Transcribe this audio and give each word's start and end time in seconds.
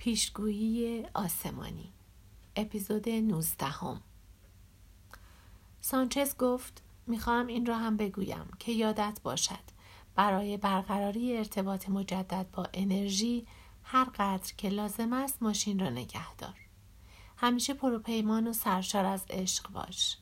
پیشگویی 0.00 1.06
آسمانی 1.14 1.92
اپیزود 2.56 3.08
19 3.08 3.66
هم. 3.66 4.00
سانچز 5.80 6.36
گفت 6.36 6.82
می‌خواهم 7.06 7.46
این 7.46 7.66
را 7.66 7.78
هم 7.78 7.96
بگویم 7.96 8.50
که 8.58 8.72
یادت 8.72 9.20
باشد 9.22 9.64
برای 10.14 10.56
برقراری 10.56 11.36
ارتباط 11.36 11.88
مجدد 11.88 12.46
با 12.52 12.66
انرژی 12.74 13.46
هر 13.82 14.04
قدر 14.04 14.52
که 14.56 14.68
لازم 14.68 15.12
است 15.12 15.42
ماشین 15.42 15.78
را 15.78 15.90
نگه 15.90 16.34
دار. 16.34 16.56
همیشه 17.36 17.74
پروپیمان 17.74 18.46
و 18.46 18.52
سرشار 18.52 19.04
از 19.04 19.24
عشق 19.30 19.70
باش. 19.70 20.16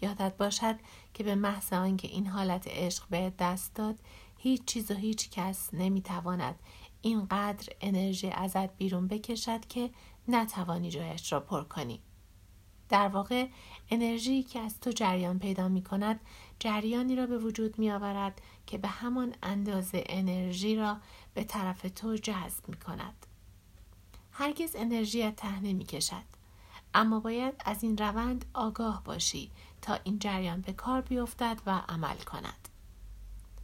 یادت 0.00 0.36
باشد 0.36 0.76
که 1.14 1.24
به 1.24 1.34
محض 1.34 1.72
آنکه 1.72 2.08
این 2.08 2.26
حالت 2.26 2.66
عشق 2.66 3.04
به 3.10 3.32
دست 3.38 3.74
داد 3.74 3.98
هیچ 4.38 4.64
چیز 4.64 4.90
و 4.90 4.94
هیچ 4.94 5.30
کس 5.30 5.74
نمی‌تواند 5.74 6.58
اینقدر 7.04 7.72
انرژی 7.80 8.30
ازت 8.30 8.76
بیرون 8.76 9.08
بکشد 9.08 9.66
که 9.66 9.90
نتوانی 10.28 10.90
جایش 10.90 11.32
را 11.32 11.40
پر 11.40 11.64
کنی. 11.64 12.00
در 12.88 13.08
واقع 13.08 13.48
انرژی 13.90 14.42
که 14.42 14.60
از 14.60 14.80
تو 14.80 14.90
جریان 14.90 15.38
پیدا 15.38 15.68
می 15.68 15.82
کند 15.82 16.20
جریانی 16.58 17.16
را 17.16 17.26
به 17.26 17.38
وجود 17.38 17.78
می 17.78 17.90
آورد 17.90 18.40
که 18.66 18.78
به 18.78 18.88
همان 18.88 19.34
اندازه 19.42 20.04
انرژی 20.06 20.76
را 20.76 20.96
به 21.34 21.44
طرف 21.44 21.86
تو 21.94 22.16
جذب 22.16 22.68
می 22.68 22.76
کند. 22.76 23.26
هرگز 24.32 24.76
انرژیت 24.76 25.36
ته 25.36 25.60
نمی 25.60 25.84
کشد. 25.84 26.24
اما 26.94 27.20
باید 27.20 27.54
از 27.64 27.82
این 27.82 27.98
روند 27.98 28.44
آگاه 28.54 29.04
باشی 29.04 29.50
تا 29.82 29.98
این 30.04 30.18
جریان 30.18 30.60
به 30.60 30.72
کار 30.72 31.00
بیفتد 31.00 31.60
و 31.66 31.82
عمل 31.88 32.16
کند. 32.16 32.68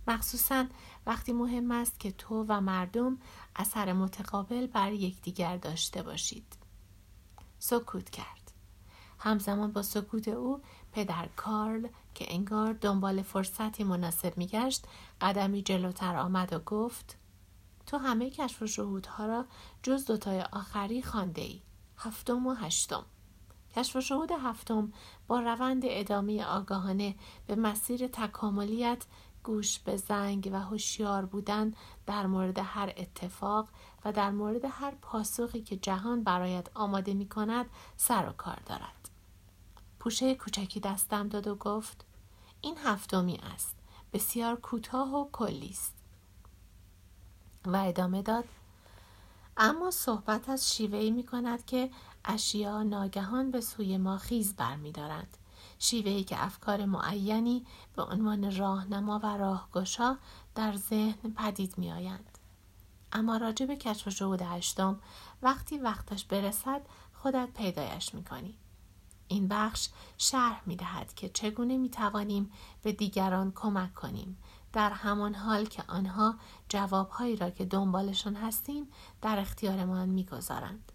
مخصوصا 0.07 0.67
وقتی 1.07 1.33
مهم 1.33 1.71
است 1.71 2.01
که 2.01 2.13
تو 2.13 2.45
و 2.49 2.61
مردم 2.61 3.19
اثر 3.57 3.93
متقابل 3.93 4.67
بر 4.67 4.93
یکدیگر 4.93 5.57
داشته 5.57 6.03
باشید. 6.03 6.57
سکوت 7.59 8.11
کرد. 8.11 8.53
همزمان 9.19 9.73
با 9.73 9.83
سکوت 9.83 10.29
او 10.29 10.63
پدر 10.93 11.29
کارل 11.37 11.89
که 12.15 12.35
انگار 12.35 12.73
دنبال 12.73 13.23
فرصتی 13.23 13.85
مناسب 13.85 14.39
میگشت 14.39 14.87
قدمی 15.21 15.63
جلوتر 15.63 16.17
آمد 16.17 16.53
و 16.53 16.59
گفت 16.59 17.17
تو 17.87 17.99
همه 17.99 18.31
کشف 18.31 18.63
و 18.63 18.67
شهودها 18.67 19.27
را 19.27 19.45
جز 19.83 20.05
دوتای 20.07 20.41
آخری 20.41 21.03
خانده 21.03 21.43
ای. 21.43 21.63
هفتم 21.97 22.47
و 22.47 22.55
هشتم. 22.55 23.05
کشف 23.77 23.97
و 23.97 24.01
شهود 24.01 24.31
هفتم 24.33 24.93
با 25.27 25.41
روند 25.41 25.83
ادامه 25.85 26.45
آگاهانه 26.45 27.15
به 27.47 27.55
مسیر 27.55 28.07
تکاملیت 28.07 29.05
گوش 29.45 29.79
به 29.79 29.97
زنگ 29.97 30.51
و 30.53 30.61
هوشیار 30.61 31.25
بودن 31.25 31.75
در 32.07 32.27
مورد 32.27 32.59
هر 32.59 32.95
اتفاق 32.97 33.69
و 34.05 34.13
در 34.13 34.31
مورد 34.31 34.65
هر 34.65 34.95
پاسخی 35.03 35.63
که 35.63 35.77
جهان 35.77 36.25
برایت 36.25 36.69
آماده 36.75 37.15
می 37.15 37.29
کند 37.29 37.67
سر 37.97 38.29
و 38.29 38.33
کار 38.33 38.59
دارد. 38.67 39.11
پوشه 39.99 40.35
کوچکی 40.35 40.81
دستم 40.81 41.29
داد 41.29 41.47
و 41.47 41.55
گفت 41.55 42.05
این 42.61 42.79
هفتمی 42.85 43.37
است. 43.55 43.75
بسیار 44.13 44.57
کوتاه 44.57 45.15
و 45.15 45.29
کلی 45.33 45.71
است. 45.71 45.95
و 47.67 47.77
ادامه 47.77 48.23
داد 48.23 48.45
اما 49.57 49.91
صحبت 49.91 50.49
از 50.49 50.75
شیوهی 50.75 51.11
می 51.11 51.23
کند 51.23 51.65
که 51.65 51.91
اشیا 52.25 52.83
ناگهان 52.83 53.51
به 53.51 53.61
سوی 53.61 53.97
ما 53.99 54.19
خیز 54.19 54.55
برمیدارند 54.55 55.37
شیوهی 55.83 56.25
که 56.25 56.45
افکار 56.45 56.85
معینی 56.85 57.67
به 57.97 58.03
عنوان 58.03 58.57
راهنما 58.57 59.19
و 59.19 59.27
راهگشا 59.37 60.17
در 60.55 60.77
ذهن 60.77 61.31
پدید 61.37 61.79
می 61.79 61.93
آیند. 61.93 62.39
اما 63.13 63.37
راجع 63.37 63.67
به 63.67 63.77
کشف 63.77 64.09
شهود 64.09 64.43
هشتم 64.43 65.01
وقتی 65.43 65.79
وقتش 65.79 66.25
برسد 66.25 66.83
خودت 67.13 67.49
پیدایش 67.55 68.15
می 68.15 68.25
کنی. 68.25 68.55
این 69.29 69.49
بخش 69.49 69.89
شرح 70.19 70.63
می 70.67 70.77
دهد 70.77 71.15
که 71.15 71.29
چگونه 71.29 71.77
می 71.77 71.91
توانیم 71.91 72.53
به 72.83 72.93
دیگران 72.93 73.53
کمک 73.53 73.95
کنیم 73.95 74.39
در 74.73 74.91
همان 74.91 75.35
حال 75.35 75.65
که 75.65 75.85
آنها 75.89 76.35
جوابهایی 76.69 77.37
را 77.37 77.51
که 77.51 77.65
دنبالشان 77.65 78.35
هستیم 78.35 78.89
در 79.23 79.39
اختیارمان 79.39 80.09
می‌گذارند 80.09 80.93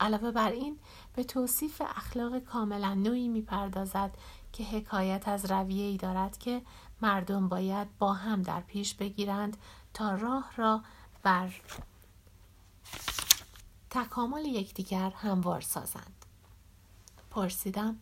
علاوه 0.00 0.30
بر 0.30 0.50
این 0.50 0.78
به 1.14 1.24
توصیف 1.24 1.82
اخلاق 1.96 2.38
کاملا 2.38 2.94
نوعی 2.94 3.28
می‌پردازد 3.28 4.10
که 4.52 4.64
حکایت 4.64 5.28
از 5.28 5.50
رویه 5.50 5.84
ای 5.84 5.96
دارد 5.96 6.38
که 6.38 6.62
مردم 7.02 7.48
باید 7.48 7.98
با 7.98 8.12
هم 8.12 8.42
در 8.42 8.60
پیش 8.60 8.94
بگیرند 8.94 9.56
تا 9.94 10.14
راه 10.14 10.50
را 10.56 10.82
بر 11.22 11.52
تکامل 13.90 14.44
یکدیگر 14.44 15.10
هموار 15.10 15.60
سازند. 15.60 16.26
پرسیدم 17.30 17.96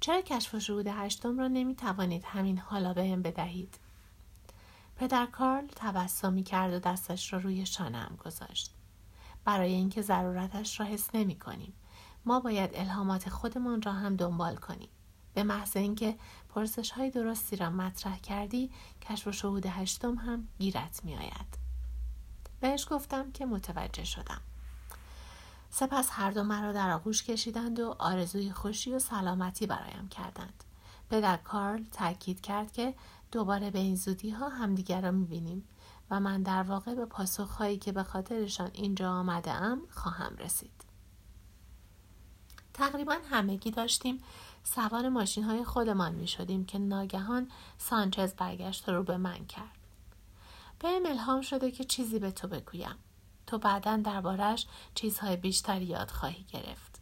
چرا 0.00 0.20
کشف 0.20 0.54
و 0.54 0.60
شهود 0.60 0.86
هشتم 0.86 1.38
را 1.38 1.48
نمی 1.48 1.74
توانید 1.74 2.24
همین 2.24 2.58
حالا 2.58 2.92
به 2.92 3.04
هم 3.04 3.22
بدهید؟ 3.22 3.78
پدر 4.96 5.26
کارل 5.26 5.66
تبسمی 5.76 6.42
کرد 6.42 6.72
و 6.72 6.78
دستش 6.78 7.32
را 7.32 7.38
روی 7.38 7.66
شانم 7.66 8.18
گذاشت. 8.24 8.70
برای 9.44 9.72
اینکه 9.72 10.02
ضرورتش 10.02 10.80
را 10.80 10.86
حس 10.86 11.08
نمی 11.14 11.38
کنیم. 11.38 11.72
ما 12.24 12.40
باید 12.40 12.70
الهامات 12.74 13.28
خودمان 13.28 13.82
را 13.82 13.92
هم 13.92 14.16
دنبال 14.16 14.56
کنیم. 14.56 14.88
به 15.34 15.42
محض 15.42 15.76
اینکه 15.76 16.16
پرسش 16.48 16.90
های 16.90 17.10
درستی 17.10 17.56
را 17.56 17.70
مطرح 17.70 18.18
کردی 18.18 18.70
کشف 19.02 19.26
و 19.26 19.32
شهود 19.32 19.66
هشتم 19.66 20.14
هم 20.14 20.48
گیرت 20.58 21.00
می 21.04 21.16
آید. 21.16 21.58
بهش 22.60 22.86
گفتم 22.90 23.32
که 23.32 23.46
متوجه 23.46 24.04
شدم. 24.04 24.40
سپس 25.70 26.08
هر 26.12 26.30
دو 26.30 26.42
مرا 26.42 26.72
در 26.72 26.90
آغوش 26.90 27.24
کشیدند 27.24 27.80
و 27.80 27.94
آرزوی 27.98 28.52
خوشی 28.52 28.92
و 28.92 28.98
سلامتی 28.98 29.66
برایم 29.66 30.08
کردند. 30.08 30.64
پدر 31.10 31.36
کارل 31.36 31.84
تاکید 31.84 32.40
کرد 32.40 32.72
که 32.72 32.94
دوباره 33.32 33.70
به 33.70 33.78
این 33.78 33.96
زودی 33.96 34.30
ها 34.30 34.48
همدیگر 34.48 35.00
را 35.00 35.10
می‌بینیم 35.10 35.64
و 36.10 36.20
من 36.20 36.42
در 36.42 36.62
واقع 36.62 36.94
به 36.94 37.06
پاسخهایی 37.06 37.78
که 37.78 37.92
به 37.92 38.02
خاطرشان 38.02 38.70
اینجا 38.74 39.10
آمده 39.10 39.52
ام 39.52 39.82
خواهم 39.90 40.36
رسید. 40.36 40.84
تقریبا 42.74 43.16
همگی 43.30 43.70
داشتیم 43.70 44.22
سوار 44.64 45.08
ماشین 45.08 45.44
های 45.44 45.64
خودمان 45.64 46.14
می 46.14 46.28
شدیم 46.28 46.64
که 46.64 46.78
ناگهان 46.78 47.50
سانچز 47.78 48.34
برگشت 48.34 48.88
رو 48.88 49.02
به 49.02 49.16
من 49.16 49.46
کرد. 49.46 49.78
به 50.78 50.88
الهام 50.88 51.40
شده 51.40 51.70
که 51.70 51.84
چیزی 51.84 52.18
به 52.18 52.30
تو 52.30 52.48
بگویم. 52.48 52.96
تو 53.46 53.58
بعدا 53.58 53.96
دربارش 53.96 54.66
چیزهای 54.94 55.36
بیشتری 55.36 55.84
یاد 55.84 56.10
خواهی 56.10 56.44
گرفت. 56.44 57.00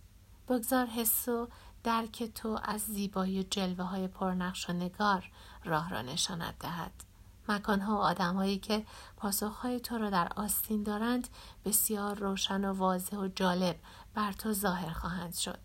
بگذار 0.49 0.87
حس 0.87 1.29
و 1.29 1.49
درک 1.85 2.25
تو 2.25 2.59
از 2.63 2.81
زیبایی 2.81 3.45
جلوه 3.45 3.85
های 3.85 4.09
پرنقش 4.09 4.71
و 4.71 4.73
نگار 4.73 5.31
راه 5.65 5.91
را 5.91 6.03
نشانت 6.03 6.59
دهد. 6.59 7.08
مکانها 7.49 7.97
و 7.97 7.99
آدمهایی 7.99 8.59
که 8.59 8.87
پاسخهای 9.17 9.81
تو 9.81 9.99
را 9.99 10.11
در 10.11 10.33
آستین 10.37 10.83
دارند 10.83 11.29
بسیار 11.65 12.19
روشن 12.19 12.65
و 12.65 12.73
واضح 12.73 13.17
و 13.17 13.29
جالب 13.29 13.77
بر 14.15 14.33
تو 14.33 14.53
ظاهر 14.53 14.93
خواهند 14.93 15.35
شد. 15.35 15.61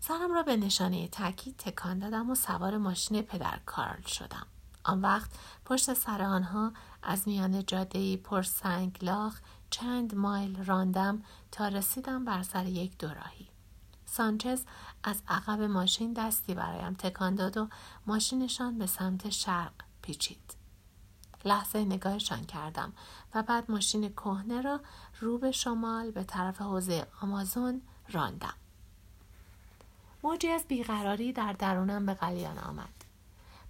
سرم 0.00 0.34
را 0.34 0.42
به 0.42 0.56
نشانه 0.56 1.08
تاکید 1.08 1.56
تکان 1.56 1.98
دادم 1.98 2.30
و 2.30 2.34
سوار 2.34 2.76
ماشین 2.76 3.22
پدر 3.22 3.58
کارل 3.66 4.02
شدم. 4.02 4.46
آن 4.84 5.00
وقت 5.00 5.30
پشت 5.64 5.94
سر 5.94 6.22
آنها 6.22 6.72
از 7.02 7.28
میان 7.28 7.66
جاده 7.66 8.16
پر 8.16 8.44
لاخ 9.02 9.40
چند 9.70 10.14
مایل 10.14 10.64
راندم 10.64 11.22
تا 11.52 11.68
رسیدم 11.68 12.24
بر 12.24 12.42
سر 12.42 12.66
یک 12.66 12.98
دوراهی. 12.98 13.48
سانچز 14.06 14.62
از 15.04 15.22
عقب 15.28 15.62
ماشین 15.62 16.12
دستی 16.12 16.54
برایم 16.54 16.94
تکان 16.94 17.34
داد 17.34 17.56
و 17.56 17.68
ماشینشان 18.06 18.78
به 18.78 18.86
سمت 18.86 19.30
شرق 19.30 19.72
پیچید. 20.06 20.54
لحظه 21.44 21.78
نگاهشان 21.78 22.44
کردم 22.44 22.92
و 23.34 23.42
بعد 23.42 23.70
ماشین 23.70 24.08
کهنه 24.08 24.60
را 24.60 24.80
رو 25.20 25.38
به 25.38 25.52
شمال 25.52 26.10
به 26.10 26.24
طرف 26.24 26.60
حوزه 26.60 27.06
آمازون 27.22 27.82
راندم. 28.08 28.54
موجی 30.22 30.48
از 30.48 30.64
بیقراری 30.68 31.32
در 31.32 31.52
درونم 31.52 32.06
به 32.06 32.14
قلیان 32.14 32.58
آمد. 32.58 33.04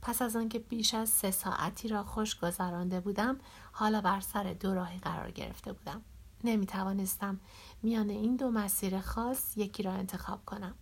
پس 0.02 0.22
از 0.22 0.36
آنکه 0.36 0.58
بیش 0.58 0.94
از 0.94 1.08
سه 1.08 1.30
ساعتی 1.30 1.88
را 1.88 2.02
خوش 2.02 2.38
گذرانده 2.38 3.00
بودم 3.00 3.38
حالا 3.72 4.00
بر 4.00 4.20
سر 4.20 4.52
دو 4.52 4.74
راهی 4.74 4.98
قرار 4.98 5.30
گرفته 5.30 5.72
بودم 5.72 6.02
نمی 6.44 6.66
توانستم 6.66 7.40
میان 7.82 8.10
این 8.10 8.36
دو 8.36 8.50
مسیر 8.50 9.00
خاص 9.00 9.56
یکی 9.56 9.82
را 9.82 9.92
انتخاب 9.92 10.44
کنم 10.44 10.74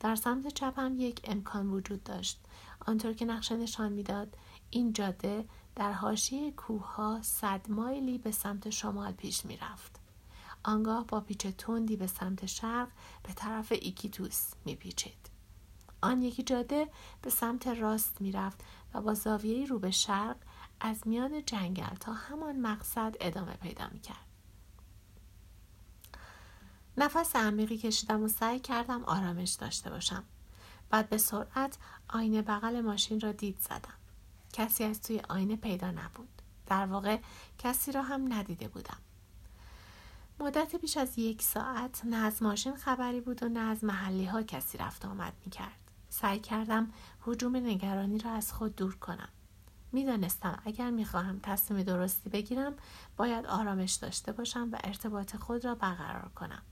در 0.00 0.16
سمت 0.16 0.48
چپم 0.48 1.00
یک 1.00 1.20
امکان 1.24 1.70
وجود 1.70 2.04
داشت 2.04 2.40
آنطور 2.86 3.12
که 3.12 3.24
نقشه 3.24 3.56
نشان 3.56 3.92
می‌داد 3.92 4.36
این 4.70 4.92
جاده 4.92 5.48
در 5.76 5.92
حاشیه 5.92 6.50
کوهها 6.52 7.22
صد 7.22 7.70
مایلی 7.70 8.18
به 8.18 8.30
سمت 8.30 8.70
شمال 8.70 9.12
پیش 9.12 9.46
می‌رفت. 9.46 10.00
آنگاه 10.64 11.06
با 11.06 11.20
پیچ 11.20 11.46
تندی 11.46 11.96
به 11.96 12.06
سمت 12.06 12.46
شرق 12.46 12.88
به 13.22 13.32
طرف 13.32 13.72
ایکیتوس 13.72 14.52
میپیچید. 14.64 15.30
آن 16.02 16.22
یکی 16.22 16.42
جاده 16.42 16.88
به 17.22 17.30
سمت 17.30 17.66
راست 17.66 18.20
می‌رفت 18.20 18.64
و 18.94 19.00
با 19.00 19.14
زاویه 19.14 19.66
رو 19.66 19.78
به 19.78 19.90
شرق 19.90 20.36
از 20.80 21.06
میان 21.06 21.44
جنگل 21.44 21.94
تا 22.00 22.12
همان 22.12 22.60
مقصد 22.60 23.14
ادامه 23.20 23.54
پیدا 23.54 23.88
می‌کرد. 23.92 24.26
نفس 26.96 27.36
عمیقی 27.36 27.78
کشیدم 27.78 28.22
و 28.22 28.28
سعی 28.28 28.60
کردم 28.60 29.04
آرامش 29.04 29.50
داشته 29.52 29.90
باشم. 29.90 30.24
بعد 30.90 31.08
به 31.08 31.18
سرعت 31.18 31.78
آینه 32.08 32.42
بغل 32.42 32.80
ماشین 32.80 33.20
را 33.20 33.32
دید 33.32 33.58
زدم. 33.60 33.94
کسی 34.54 34.84
از 34.84 35.02
توی 35.02 35.20
آینه 35.28 35.56
پیدا 35.56 35.90
نبود 35.90 36.42
در 36.66 36.86
واقع 36.86 37.18
کسی 37.58 37.92
را 37.92 38.02
هم 38.02 38.32
ندیده 38.32 38.68
بودم 38.68 38.96
مدت 40.40 40.76
بیش 40.76 40.96
از 40.96 41.18
یک 41.18 41.42
ساعت 41.42 42.04
نه 42.04 42.16
از 42.16 42.42
ماشین 42.42 42.76
خبری 42.76 43.20
بود 43.20 43.42
و 43.42 43.48
نه 43.48 43.60
از 43.60 43.84
محلی 43.84 44.24
ها 44.24 44.42
کسی 44.42 44.78
رفت 44.78 45.04
آمد 45.04 45.32
می 45.44 45.50
کرد. 45.50 45.78
سعی 46.08 46.40
کردم 46.40 46.90
حجوم 47.20 47.56
نگرانی 47.56 48.18
را 48.18 48.30
از 48.30 48.52
خود 48.52 48.76
دور 48.76 48.96
کنم. 48.96 49.28
می‌دانستم 49.92 50.62
اگر 50.64 50.90
می‌خواهم 50.90 51.40
تصمیم 51.42 51.82
درستی 51.82 52.30
بگیرم 52.30 52.74
باید 53.16 53.46
آرامش 53.46 53.92
داشته 53.92 54.32
باشم 54.32 54.68
و 54.72 54.78
ارتباط 54.84 55.36
خود 55.36 55.64
را 55.64 55.74
برقرار 55.74 56.30
کنم. 56.34 56.62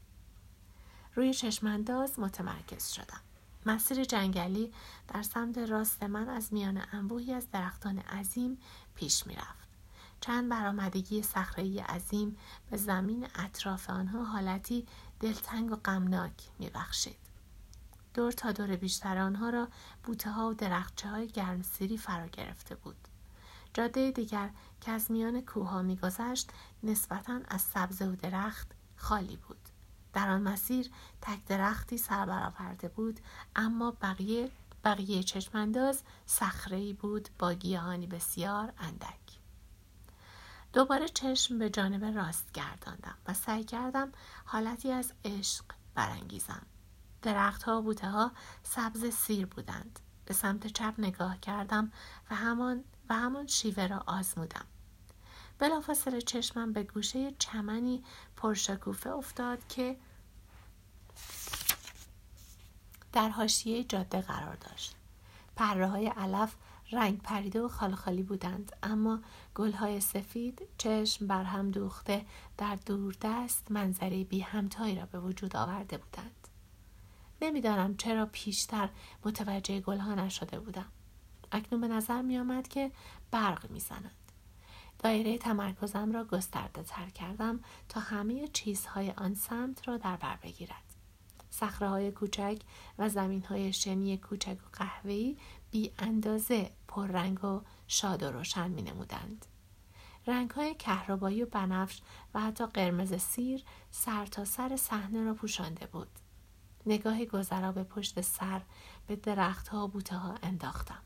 روی 1.15 1.35
چشمانداز 1.35 2.19
متمرکز 2.19 2.89
شدم. 2.89 3.21
مسیر 3.67 4.05
جنگلی 4.05 4.73
در 5.09 5.23
سمت 5.23 5.59
راست 5.59 6.03
من 6.03 6.29
از 6.29 6.53
میان 6.53 6.83
انبوهی 6.93 7.33
از 7.35 7.51
درختان 7.51 7.99
عظیم 7.99 8.59
پیش 8.95 9.27
می‌رفت. 9.27 9.69
چند 10.21 10.49
برآمدگی 10.49 11.23
صخره‌ای 11.23 11.81
عظیم 11.81 12.37
به 12.71 12.77
زمین 12.77 13.27
اطراف 13.35 13.91
آنها 13.91 14.25
حالتی 14.25 14.87
دلتنگ 15.21 15.73
و 15.73 15.77
غمناک 15.77 16.33
میبخشید. 16.59 17.17
دور 18.15 18.33
تا 18.33 18.53
دور 18.53 18.77
بیشتر 18.77 19.19
آنها 19.19 19.51
را 19.51 19.69
بوته 20.05 20.31
ها 20.31 20.51
و 20.51 20.55
درختچه 20.55 21.09
های 21.09 21.29
گرمسیری 21.29 21.99
فرا 21.99 22.27
گرفته 22.27 22.75
بود. 22.75 23.09
جاده 23.75 24.11
دیگر 24.11 24.51
که 24.81 24.91
از 24.91 25.11
میان 25.11 25.41
کوه 25.41 25.69
ها 25.69 25.83
میگذشت 25.83 26.51
نسبتا 26.83 27.41
از 27.49 27.63
سبزه 27.63 28.07
و 28.07 28.17
درخت 28.17 28.73
خالی 28.97 29.37
بود. 29.37 29.62
در 30.13 30.31
آن 30.31 30.43
مسیر 30.43 30.91
تک 31.21 31.45
درختی 31.45 31.99
سر 31.99 32.27
برآورده 32.27 32.89
بود 32.89 33.21
اما 33.57 33.91
بقیه 33.91 34.51
بقیه 34.85 35.23
چشمانداز 35.23 36.03
صخره‌ای 36.27 36.93
بود 36.93 37.29
با 37.39 37.53
گیاهانی 37.53 38.07
بسیار 38.07 38.73
اندک. 38.79 39.19
دوباره 40.73 41.09
چشم 41.09 41.59
به 41.59 41.71
جانب 41.71 42.05
راست 42.05 42.53
گرداندم 42.53 43.17
و 43.27 43.35
سعی 43.35 43.65
کردم 43.65 44.13
حالتی 44.45 44.93
از 44.93 45.13
عشق 45.25 45.65
برانگیزم. 45.95 46.67
درختها 47.23 47.79
و 47.79 47.83
بوته 47.83 48.09
ها 48.09 48.33
سبز 48.63 49.05
سیر 49.15 49.47
بودند. 49.47 50.01
به 50.27 50.35
سمت 50.35 50.67
چپ 50.67 50.95
نگاه 50.99 51.41
کردم 51.41 51.93
و 52.31 52.35
همان 52.35 52.85
و 53.09 53.15
همان 53.15 53.47
شیوه 53.47 53.87
را 53.87 54.05
آزمودم. 54.07 54.65
بلافاصله 55.59 56.21
چشمم 56.21 56.73
به 56.73 56.83
گوشه 56.83 57.31
چمنی 57.39 58.05
پرشکوفه 58.43 59.11
افتاد 59.11 59.69
که 59.69 59.97
در 63.13 63.29
حاشیه 63.29 63.85
جاده 63.85 64.21
قرار 64.21 64.55
داشت. 64.55 64.97
پره 65.57 65.89
های 65.89 66.07
علف 66.07 66.55
رنگ 66.93 67.23
پریده 67.23 67.61
و 67.61 67.69
خالی 67.69 68.23
بودند 68.23 68.77
اما 68.83 69.21
گلهای 69.55 70.01
سفید 70.01 70.63
چشم 70.79 71.27
بر 71.27 71.45
هم 71.45 71.71
دوخته 71.71 72.27
در 72.59 72.77
دوردست 72.87 73.71
منظره 73.71 74.25
بی 74.25 74.41
همتایی 74.41 74.97
را 74.97 75.07
به 75.07 75.21
وجود 75.21 75.57
آورده 75.57 75.99
بودند. 75.99 76.49
نمی‌دانم 77.43 77.97
چرا 77.97 78.27
پیشتر 78.27 78.89
متوجه 79.25 79.81
گلها 79.81 80.15
نشده 80.15 80.61
بودم. 80.61 80.89
اکنون 81.53 81.81
به 81.81 81.89
نظر 81.89 82.23
می 82.23 82.39
آمد 82.39 82.69
که 82.69 82.93
برق 83.31 83.71
می‌زنند 83.71 84.22
دایره 85.03 85.39
تمرکزم 85.39 86.13
را 86.13 86.25
گسترده 86.25 86.83
تر 86.83 87.09
کردم 87.09 87.61
تا 87.89 88.01
همه 88.01 88.49
چیزهای 88.49 89.11
آن 89.11 89.35
سمت 89.35 89.89
را 89.89 89.97
در 89.97 90.17
بر 90.17 90.37
بگیرد 90.37 90.83
صخره 91.51 91.89
های 91.89 92.11
کوچک 92.11 92.59
و 92.99 93.09
زمین 93.09 93.45
های 93.45 93.73
شنی 93.73 94.17
کوچک 94.17 94.57
و 94.67 94.69
قهوه‌ای 94.73 95.37
بی 95.71 95.93
اندازه 95.99 96.71
پررنگ 96.89 97.45
و 97.45 97.61
شاد 97.87 98.23
و 98.23 98.31
روشن 98.31 98.71
می 98.71 98.83
نمودند. 98.83 99.47
رنگ 100.27 100.77
کهربایی 100.79 101.43
و 101.43 101.47
بنفش 101.47 102.01
و 102.35 102.41
حتی 102.41 102.67
قرمز 102.67 103.15
سیر 103.15 103.65
سر 103.91 104.27
تا 104.27 104.45
سر 104.45 104.77
صحنه 104.77 105.25
را 105.25 105.35
پوشانده 105.35 105.87
بود. 105.87 106.09
نگاهی 106.87 107.27
گذرا 107.27 107.73
به 107.73 107.85
پشت 107.85 108.21
سر 108.21 108.63
به 109.07 109.17
درختها 109.17 109.85
و 109.85 109.89
بوته 109.89 110.17
ها 110.17 110.35
انداختم. 110.43 111.03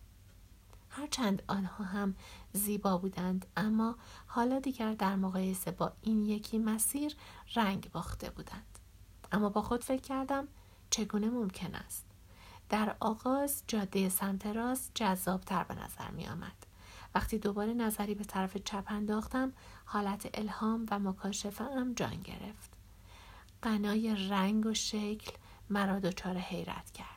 هرچند 0.96 1.42
آنها 1.46 1.84
هم 1.84 2.14
زیبا 2.52 2.98
بودند 2.98 3.46
اما 3.56 3.96
حالا 4.26 4.58
دیگر 4.58 4.94
در 4.94 5.16
مقایسه 5.16 5.70
با 5.70 5.92
این 6.02 6.26
یکی 6.26 6.58
مسیر 6.58 7.16
رنگ 7.54 7.90
باخته 7.92 8.30
بودند. 8.30 8.78
اما 9.32 9.48
با 9.48 9.62
خود 9.62 9.84
فکر 9.84 10.00
کردم 10.00 10.48
چگونه 10.90 11.30
ممکن 11.30 11.74
است 11.74 12.06
در 12.68 12.96
آغاز 13.00 13.62
جاده 13.66 14.08
سمت 14.08 14.46
راست 14.46 14.90
جذابتر 14.94 15.64
به 15.64 15.74
نظر 15.74 16.10
می 16.10 16.26
آمد. 16.26 16.66
وقتی 17.14 17.38
دوباره 17.38 17.74
نظری 17.74 18.14
به 18.14 18.24
طرف 18.24 18.56
چپ 18.56 18.84
انداختم 18.88 19.52
حالت 19.84 20.30
الهام 20.34 20.86
و 20.90 20.98
مکاشفه 20.98 21.64
ام 21.64 21.94
جان 21.94 22.22
گرفت. 22.22 22.70
قنای 23.62 24.28
رنگ 24.28 24.66
و 24.66 24.74
شکل 24.74 25.32
مرا 25.70 25.98
دچار 25.98 26.36
حیرت 26.36 26.90
کرد. 26.90 27.15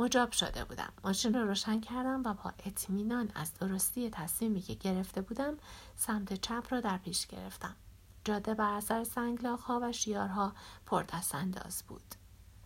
مجاب 0.00 0.32
شده 0.32 0.64
بودم. 0.64 0.92
ماشین 1.04 1.34
را 1.34 1.42
روشن 1.42 1.80
کردم 1.80 2.22
و 2.24 2.34
با 2.34 2.52
اطمینان 2.66 3.30
از 3.34 3.54
درستی 3.54 4.10
تصمیمی 4.10 4.60
که 4.60 4.74
گرفته 4.74 5.20
بودم 5.20 5.54
سمت 5.96 6.40
چپ 6.40 6.66
را 6.70 6.80
در 6.80 6.98
پیش 6.98 7.26
گرفتم. 7.26 7.76
جاده 8.24 8.54
بر 8.54 8.74
اثر 8.74 9.04
سنگلاخ 9.04 9.68
و 9.68 9.92
شیارها 9.92 10.52
پردست 10.86 11.34
انداز 11.34 11.82
بود. 11.88 12.14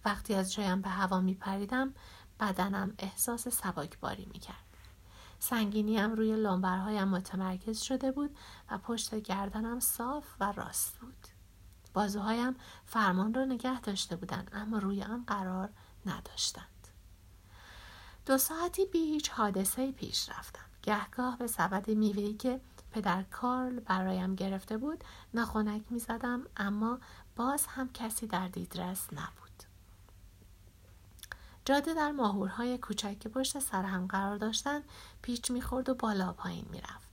وقتی 0.05 0.35
از 0.35 0.53
جایم 0.53 0.81
به 0.81 0.89
هوا 0.89 1.21
می 1.21 1.35
پریدم 1.35 1.95
بدنم 2.41 2.95
احساس 2.99 3.49
سبکباری 3.49 4.29
می 4.33 4.39
کرد. 4.39 4.77
سنگینیم 5.39 6.13
روی 6.13 6.37
لنبرهایم 6.37 7.09
متمرکز 7.09 7.81
شده 7.81 8.13
بود 8.13 8.37
و 8.71 8.79
پشت 8.79 9.15
گردنم 9.15 9.81
صاف 9.81 10.27
و 10.41 10.53
راست 10.53 10.99
بود. 10.99 11.27
بازوهایم 11.95 12.57
فرمان 12.85 13.35
را 13.35 13.45
نگه 13.45 13.81
داشته 13.81 14.17
بودند 14.17 14.51
اما 14.55 14.79
روی 14.79 15.03
آن 15.03 15.25
قرار 15.27 15.69
نداشتند. 16.07 16.74
دو 18.27 18.39
ساعتی 18.39 18.87
بی 18.87 18.99
هیچ 18.99 19.31
حادثه 19.31 19.93
پیش 19.93 20.29
رفتم. 20.29 20.65
گهگاه 20.83 21.39
به 21.39 21.47
سبد 21.47 21.91
میوهی 21.91 22.35
که 22.35 22.61
پدر 22.91 23.23
کارل 23.23 23.81
برایم 23.81 24.35
گرفته 24.35 24.77
بود 24.77 25.05
ناخونک 25.35 25.83
می 25.91 25.99
زدم 25.99 26.43
اما 26.57 26.99
باز 27.37 27.67
هم 27.67 27.93
کسی 27.93 28.27
در 28.27 28.49
دیدرس 28.49 29.07
نبود. 29.13 29.63
جاده 31.65 31.95
در 31.95 32.11
ماهورهای 32.11 32.79
کوچک 32.79 33.19
که 33.19 33.29
پشت 33.29 33.59
سر 33.59 33.83
هم 33.83 34.07
قرار 34.07 34.37
داشتن 34.37 34.83
پیچ 35.23 35.51
می‌خورد 35.51 35.89
و 35.89 35.95
بالا 35.95 36.33
پایین 36.33 36.67
می‌رفت 36.71 37.09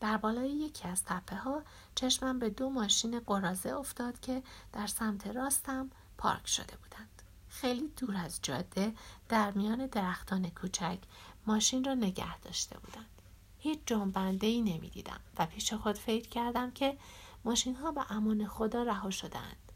در 0.00 0.16
بالای 0.16 0.50
یکی 0.50 0.88
از 0.88 1.04
تپه 1.04 1.36
ها 1.36 1.62
چشمم 1.94 2.38
به 2.38 2.50
دو 2.50 2.70
ماشین 2.70 3.20
قرازه 3.20 3.68
افتاد 3.68 4.20
که 4.20 4.42
در 4.72 4.86
سمت 4.86 5.26
راستم 5.26 5.90
پارک 6.18 6.46
شده 6.48 6.76
بودند 6.76 7.11
خیلی 7.52 7.88
دور 7.96 8.16
از 8.16 8.38
جاده 8.42 8.92
در 9.28 9.50
میان 9.50 9.86
درختان 9.86 10.50
کوچک 10.50 10.98
ماشین 11.46 11.84
را 11.84 11.94
نگه 11.94 12.38
داشته 12.38 12.78
بودند 12.78 13.22
هیچ 13.58 13.78
جنبنده 13.86 14.46
ای 14.46 14.60
نمی 14.60 14.90
دیدم 14.90 15.20
و 15.38 15.46
پیش 15.46 15.72
خود 15.72 15.98
فکر 15.98 16.28
کردم 16.28 16.70
که 16.70 16.98
ماشین 17.44 17.76
ها 17.76 17.92
به 17.92 18.12
امان 18.12 18.46
خدا 18.46 18.82
رها 18.82 19.10
شدند 19.10 19.72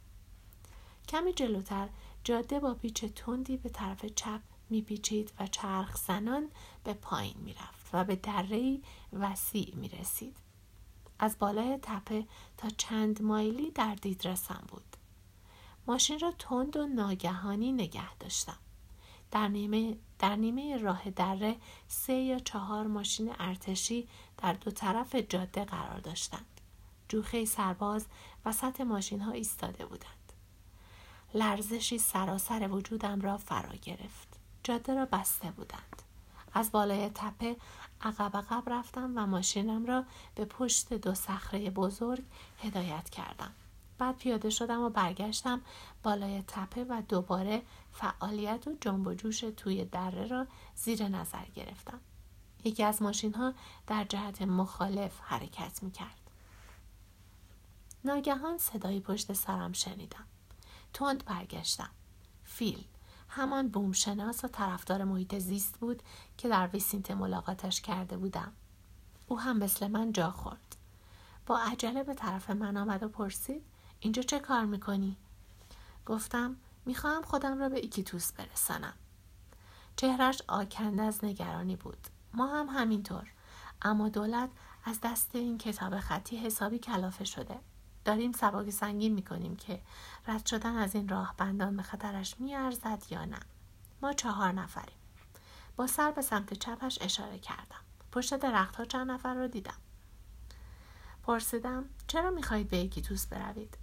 کمی 1.08 1.32
جلوتر 1.32 1.88
جاده 2.24 2.60
با 2.60 2.74
پیچ 2.74 3.04
تندی 3.04 3.56
به 3.56 3.68
طرف 3.68 4.06
چپ 4.06 4.40
میپیچید 4.70 5.32
و 5.40 5.46
چرخ 5.46 5.96
زنان 5.96 6.50
به 6.84 6.94
پایین 6.94 7.36
می‌رفت 7.36 7.90
و 7.92 8.04
به 8.04 8.16
دره 8.16 8.78
وسیع 9.12 9.74
می‌رسید. 9.74 10.36
از 11.18 11.36
بالای 11.38 11.78
تپه 11.82 12.26
تا 12.56 12.68
چند 12.68 13.22
مایلی 13.22 13.70
در 13.70 13.94
دیدرسم 13.94 14.64
بود. 14.68 14.95
ماشین 15.86 16.18
را 16.18 16.32
تند 16.38 16.76
و 16.76 16.86
ناگهانی 16.86 17.72
نگه 17.72 18.14
داشتم. 18.14 18.56
در 19.30 19.48
نیمه, 19.48 19.96
در 20.18 20.36
نیمه 20.36 20.76
راه 20.76 21.10
دره 21.10 21.56
سه 21.88 22.12
یا 22.12 22.38
چهار 22.38 22.86
ماشین 22.86 23.34
ارتشی 23.38 24.08
در 24.38 24.52
دو 24.52 24.70
طرف 24.70 25.14
جاده 25.14 25.64
قرار 25.64 26.00
داشتند. 26.00 26.60
جوخه 27.08 27.44
سرباز 27.44 28.06
وسط 28.44 28.80
ماشین 28.80 29.20
ها 29.20 29.32
ایستاده 29.32 29.86
بودند. 29.86 30.32
لرزشی 31.34 31.98
سراسر 31.98 32.68
وجودم 32.68 33.20
را 33.20 33.36
فرا 33.36 33.74
گرفت. 33.82 34.28
جاده 34.64 34.94
را 34.94 35.06
بسته 35.06 35.50
بودند. 35.50 36.02
از 36.54 36.72
بالای 36.72 37.08
تپه 37.14 37.56
عقب 38.00 38.36
عقب 38.36 38.62
رفتم 38.66 39.12
و 39.16 39.26
ماشینم 39.26 39.86
را 39.86 40.04
به 40.34 40.44
پشت 40.44 40.92
دو 40.92 41.14
صخره 41.14 41.70
بزرگ 41.70 42.24
هدایت 42.62 43.10
کردم. 43.10 43.52
بعد 43.98 44.16
پیاده 44.16 44.50
شدم 44.50 44.80
و 44.80 44.90
برگشتم 44.90 45.60
بالای 46.02 46.42
تپه 46.46 46.84
و 46.84 47.02
دوباره 47.08 47.62
فعالیت 47.92 48.68
و 48.68 48.76
جنب 48.80 49.06
و 49.06 49.14
جوش 49.14 49.40
توی 49.40 49.84
دره 49.84 50.26
را 50.26 50.46
زیر 50.74 51.08
نظر 51.08 51.44
گرفتم 51.54 52.00
یکی 52.64 52.82
از 52.82 53.02
ماشین 53.02 53.34
ها 53.34 53.54
در 53.86 54.04
جهت 54.04 54.42
مخالف 54.42 55.20
حرکت 55.20 55.82
می 55.82 55.90
کرد. 55.90 56.20
ناگهان 58.04 58.58
صدایی 58.58 59.00
پشت 59.00 59.32
سرم 59.32 59.72
شنیدم. 59.72 60.24
تند 60.92 61.24
برگشتم 61.24 61.90
فیل 62.44 62.84
همان 63.28 63.68
بومشناس 63.68 64.44
و 64.44 64.48
طرفدار 64.48 65.04
محیط 65.04 65.38
زیست 65.38 65.78
بود 65.78 66.02
که 66.38 66.48
در 66.48 66.66
ویسینت 66.66 67.10
ملاقاتش 67.10 67.80
کرده 67.80 68.16
بودم 68.16 68.52
او 69.28 69.40
هم 69.40 69.56
مثل 69.56 69.88
من 69.88 70.12
جا 70.12 70.30
خورد 70.30 70.76
با 71.46 71.58
عجله 71.58 72.02
به 72.02 72.14
طرف 72.14 72.50
من 72.50 72.76
آمد 72.76 73.02
و 73.02 73.08
پرسید 73.08 73.62
اینجا 74.00 74.22
چه 74.22 74.38
کار 74.38 74.64
می‌کنی؟ 74.64 75.16
گفتم 76.06 76.56
می‌خواهم 76.84 77.22
خودم 77.22 77.58
را 77.58 77.68
به 77.68 77.76
ایکیتوس 77.76 78.32
برسانم. 78.32 78.94
چهرش 79.96 80.42
آکنده 80.48 81.02
از 81.02 81.24
نگرانی 81.24 81.76
بود. 81.76 82.08
ما 82.34 82.46
هم 82.46 82.66
همینطور. 82.66 83.32
اما 83.82 84.08
دولت 84.08 84.50
از 84.84 85.00
دست 85.02 85.34
این 85.34 85.58
کتاب 85.58 86.00
خطی 86.00 86.36
حسابی 86.36 86.78
کلافه 86.78 87.24
شده. 87.24 87.58
داریم 88.04 88.32
سبک 88.32 88.70
سنگین 88.70 89.14
می‌کنیم 89.14 89.56
که 89.56 89.82
رد 90.26 90.46
شدن 90.46 90.76
از 90.76 90.94
این 90.94 91.08
راه 91.08 91.34
بندان 91.38 91.76
به 91.76 91.82
خطرش 91.82 92.40
میارزد 92.40 93.02
یا 93.10 93.24
نه. 93.24 93.40
ما 94.02 94.12
چهار 94.12 94.52
نفریم. 94.52 94.98
با 95.76 95.86
سر 95.86 96.10
به 96.10 96.22
سمت 96.22 96.54
چپش 96.54 96.98
اشاره 97.00 97.38
کردم. 97.38 97.80
پشت 98.12 98.36
درختها 98.36 98.84
چند 98.84 99.10
نفر 99.10 99.34
رو 99.34 99.48
دیدم. 99.48 99.76
پرسیدم 101.22 101.84
چرا 102.06 102.30
می‌خواهید 102.30 102.68
به 102.68 102.88
توس 102.88 103.26
بروید؟ 103.26 103.78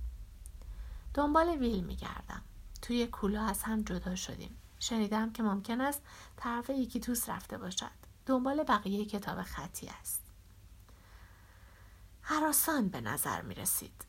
دنبال 1.14 1.50
ویل 1.50 1.84
میگردم. 1.84 2.42
توی 2.82 3.08
کولا 3.08 3.46
از 3.46 3.64
هم 3.64 3.82
جدا 3.82 4.16
شدیم. 4.16 4.58
شنیدم 4.80 5.32
که 5.32 5.44
ممکن 5.44 5.82
است 5.82 6.02
طرف 6.38 6.72
توس 7.02 7.30
رفته 7.30 7.58
باشد. 7.58 7.92
دنبال 8.26 8.64
بقیه 8.64 9.06
کتاب 9.06 9.42
خطی 9.42 9.88
است. 9.88 10.22
حراسان 12.22 12.90
به 12.90 13.02
نظر 13.02 13.42
می 13.42 13.56
رسید 13.56 14.06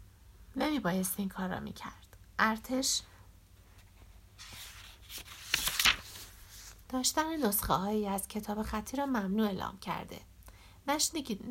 نمی 0.56 0.80
بایست 0.80 1.14
این 1.18 1.28
کار 1.28 1.49
را 1.49 1.61
می 1.61 1.73
کرد 1.73 2.16
ارتش 2.38 3.02
داشتن 6.88 7.46
نسخه 7.46 7.75
هایی 7.75 8.08
از 8.08 8.28
کتاب 8.28 8.62
خطی 8.62 8.96
را 8.96 9.06
ممنوع 9.06 9.46
اعلام 9.46 9.78
کرده. 9.78 10.20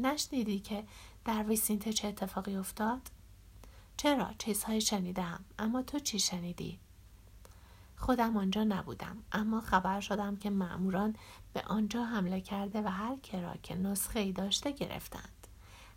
نشنیدی 0.02 0.60
که 0.60 0.84
در 1.26 1.44
ویسینته 1.44 1.94
چه 1.94 2.08
اتفاقی 2.08 2.56
افتاد؟ 2.56 3.02
چرا 3.98 4.34
چیزهایی 4.38 4.82
شنیدم؟ 4.82 5.46
اما 5.60 5.82
تو 5.82 6.00
چی 6.00 6.20
شنیدی؟ 6.20 6.80
خودم 7.96 8.38
آنجا 8.38 8.64
نبودم 8.64 9.18
اما 9.32 9.62
خبر 9.62 10.00
شدم 10.00 10.36
که 10.36 10.50
معموران 10.50 11.16
به 11.54 11.62
آنجا 11.62 12.04
حمله 12.04 12.42
کرده 12.42 12.82
و 12.82 12.88
هر 12.88 13.16
کرا 13.16 13.54
که 13.64 13.76
نسخه 13.76 14.20
ای 14.20 14.32
داشته 14.32 14.72
گرفتند. 14.72 15.48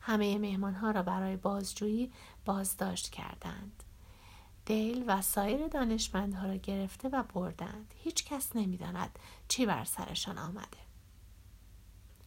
همه 0.00 0.38
مهمان 0.38 0.74
ها 0.74 0.90
را 0.90 1.02
برای 1.02 1.36
بازجویی 1.36 2.12
بازداشت 2.44 3.10
کردند. 3.10 3.82
دیل 4.64 5.04
و 5.06 5.22
سایر 5.22 5.68
دانشمندها 5.68 6.46
را 6.46 6.56
گرفته 6.56 7.08
و 7.08 7.22
بردند. 7.22 7.94
هیچ 7.96 8.24
کس 8.24 8.56
نمی‌داند 8.56 9.18
چی 9.48 9.66
بر 9.66 9.84
سرشان 9.84 10.38
آمده. 10.38 10.78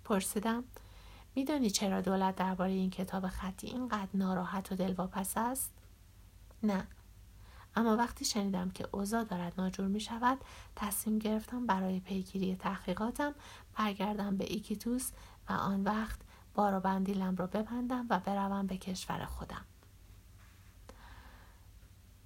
پرسیدم 0.04 0.64
میدانی 1.36 1.70
چرا 1.70 2.02
دولت 2.02 2.36
درباره 2.36 2.72
این 2.72 2.90
کتاب 2.90 3.28
خطی 3.28 3.68
اینقدر 3.68 4.10
ناراحت 4.14 4.72
و 4.72 4.76
دلواپس 4.76 5.34
است؟ 5.38 5.74
نه. 6.64 6.88
اما 7.76 7.96
وقتی 7.96 8.26
شنیدم 8.26 8.70
که 8.70 8.88
اوضاع 8.92 9.24
دارد 9.24 9.54
ناجور 9.58 9.88
می 9.88 10.00
شود 10.00 10.38
تصمیم 10.76 11.20
گرفتم 11.20 11.66
برای 11.66 12.00
پیگیری 12.00 12.56
تحقیقاتم 12.56 13.36
برگردم 13.78 14.38
به 14.38 14.46
ایکیتوس 14.54 15.12
و 15.50 15.54
آن 15.54 15.84
وقت 15.84 16.20
بار 16.54 16.74
و 16.74 16.80
بندیلم 16.80 17.36
را 17.36 17.48
ببندم 17.48 18.06
و 18.10 18.20
بروم 18.20 18.68
به 18.68 18.78
کشور 18.78 19.26
خودم. 19.26 19.66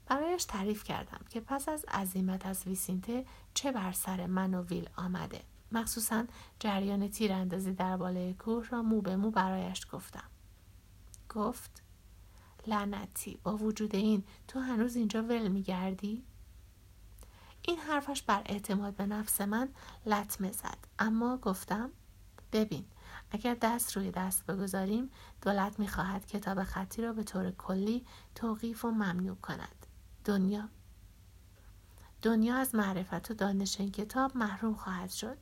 برایش 0.06 0.46
تعریف 0.46 0.84
کردم 0.84 1.20
که 1.30 1.40
پس 1.40 1.70
از 1.70 1.86
عظیمت 1.86 2.46
از 2.46 2.68
ویسینته 2.68 3.26
چه 3.54 3.72
بر 3.72 3.92
سر 3.92 4.26
من 4.26 4.54
و 4.54 4.62
ویل 4.62 4.90
آمده؟ 4.96 5.42
مخصوصا 5.74 6.26
جریان 6.60 7.08
تیراندازی 7.08 7.74
در 7.74 7.98
بالای 7.98 8.34
کوه 8.34 8.68
را 8.70 8.82
مو 8.82 9.02
به 9.02 9.16
مو 9.16 9.32
برایش 9.32 9.88
گفتم. 9.92 10.30
گفت 11.30 11.84
لعنتی 12.68 13.40
با 13.44 13.58
وجود 13.58 13.96
این 13.96 14.24
تو 14.48 14.60
هنوز 14.60 14.96
اینجا 14.96 15.24
ول 15.24 15.48
میگردی؟ 15.48 16.24
این 17.62 17.80
حرفش 17.80 18.22
بر 18.22 18.42
اعتماد 18.46 18.96
به 18.96 19.06
نفس 19.06 19.42
من 19.42 19.70
لطمه 20.06 20.52
زد. 20.52 20.78
اما 21.00 21.38
گفتم 21.38 21.90
ببین 22.52 22.86
اگر 23.32 23.58
دست 23.62 23.98
روی 23.98 24.12
دست 24.12 24.46
بگذاریم 24.46 25.10
دولت 25.42 25.80
می‌خواهد 25.80 26.26
کتاب 26.26 26.64
خطی 26.64 27.02
را 27.02 27.14
به 27.14 27.24
طور 27.24 27.52
کلی 27.52 28.06
توقیف 28.36 28.86
و 28.86 28.92
ممنوع 28.92 29.36
کند. 29.36 29.86
دنیا. 30.26 30.70
دنیا 32.22 32.56
از 32.56 32.76
معرفت 32.76 33.32
و 33.32 33.34
دانش 33.34 33.80
این 33.80 33.92
کتاب 33.92 34.38
محروم 34.38 34.74
خواهد 34.74 35.10
شد. 35.10 35.38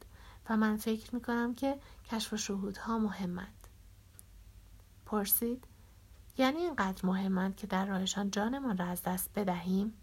و 0.50 0.58
من 0.58 0.78
فکر 0.78 1.16
می 1.16 1.22
کنم 1.22 1.56
که 1.56 1.80
کشف 2.06 2.34
و 2.34 2.38
شهودها 2.38 2.98
مهمند. 2.98 3.68
پرسید 5.06 5.68
یعنی 6.38 6.58
اینقدر 6.58 7.06
مهمند 7.06 7.56
که 7.56 7.68
در 7.68 7.86
راهشان 7.86 8.32
جانمان 8.32 8.78
را 8.78 8.86
از 8.86 9.04
دست 9.04 9.30
بدهیم؟ 9.36 9.94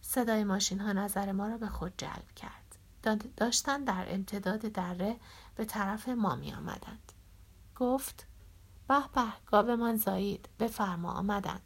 صدای 0.00 0.44
ماشین 0.44 0.80
ها 0.80 0.92
نظر 0.92 1.32
ما 1.32 1.48
را 1.48 1.58
به 1.58 1.68
خود 1.68 1.92
جلب 1.98 2.32
کرد. 2.36 2.62
داشتن 3.36 3.84
در 3.84 4.06
امتداد 4.08 4.60
دره 4.60 5.16
به 5.54 5.64
طرف 5.64 6.08
ما 6.08 6.34
می 6.34 6.52
آمدند. 6.52 7.12
گفت 7.76 8.26
به 8.88 9.62
به 9.62 9.76
من 9.76 9.96
زایید 9.96 10.48
بفرما 10.60 11.12
آمدند. 11.12 11.65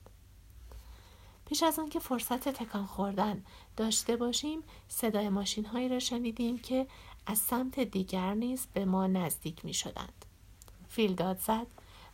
پیش 1.50 1.62
از 1.62 1.78
آنکه 1.78 1.98
فرصت 1.98 2.48
تکان 2.48 2.86
خوردن 2.86 3.44
داشته 3.76 4.16
باشیم 4.16 4.62
صدای 4.88 5.28
ماشین 5.28 5.66
هایی 5.66 5.88
را 5.88 5.98
شنیدیم 5.98 6.58
که 6.58 6.86
از 7.26 7.38
سمت 7.38 7.80
دیگر 7.80 8.34
نیز 8.34 8.66
به 8.74 8.84
ما 8.84 9.06
نزدیک 9.06 9.64
می 9.64 9.74
شدند. 9.74 10.24
فیل 10.88 11.14
داد 11.14 11.38
زد 11.38 11.66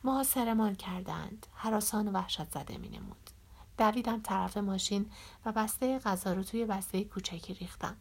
محاصرمان 0.05 0.75
کردند 0.75 1.47
حراسان 1.55 2.09
و 2.09 2.11
وحشت 2.11 2.50
زده 2.50 2.78
می 2.78 2.88
نمود. 2.88 3.31
دویدم 3.78 4.21
طرف 4.21 4.57
ماشین 4.57 5.11
و 5.45 5.52
بسته 5.52 5.99
غذا 5.99 6.33
رو 6.33 6.43
توی 6.43 6.64
بسته 6.64 7.05
کوچکی 7.05 7.55
ریختم. 7.55 7.97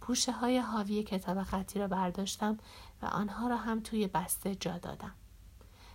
پوشه 0.00 0.32
های 0.32 0.58
حاوی 0.58 1.02
کتاب 1.02 1.42
خطی 1.42 1.78
را 1.78 1.88
برداشتم 1.88 2.58
و 3.02 3.06
آنها 3.06 3.48
را 3.48 3.56
هم 3.56 3.80
توی 3.80 4.06
بسته 4.06 4.54
جا 4.54 4.78
دادم. 4.78 5.14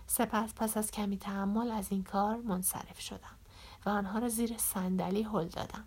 سپس 0.06 0.54
پس 0.54 0.76
از 0.76 0.90
کمی 0.90 1.18
تحمل 1.18 1.70
از 1.70 1.92
این 1.92 2.02
کار 2.02 2.36
منصرف 2.36 3.00
شدم. 3.00 3.36
و 3.86 3.90
آنها 3.90 4.18
را 4.18 4.28
زیر 4.28 4.58
صندلی 4.58 5.22
هل 5.22 5.48
دادم 5.48 5.84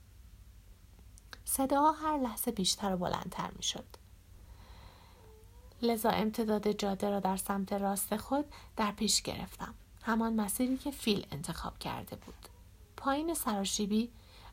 صداها 1.45 1.91
هر 1.91 2.17
لحظه 2.17 2.51
بیشتر 2.51 2.93
و 2.93 2.97
بلندتر 2.97 3.51
می 3.55 3.63
شد. 3.63 3.85
لذا 5.81 6.09
امتداد 6.09 6.71
جاده 6.71 7.09
را 7.09 7.19
در 7.19 7.37
سمت 7.37 7.73
راست 7.73 8.17
خود 8.17 8.45
در 8.75 8.91
پیش 8.91 9.21
گرفتم. 9.21 9.73
همان 10.03 10.35
مسیری 10.35 10.77
که 10.77 10.91
فیل 10.91 11.27
انتخاب 11.31 11.79
کرده 11.79 12.15
بود. 12.15 12.49
پایین 12.97 13.33
سراشیبی 13.33 14.11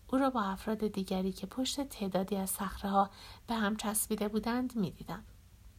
او 0.09 0.19
را 0.19 0.31
با 0.31 0.43
افراد 0.43 0.87
دیگری 0.87 1.33
که 1.33 1.47
پشت 1.47 1.81
تعدادی 1.89 2.37
از 2.37 2.51
صخره 2.51 3.09
به 3.47 3.55
هم 3.55 3.77
چسبیده 3.77 4.29
بودند 4.29 4.77
می 4.77 4.91
دیدم. 4.91 5.25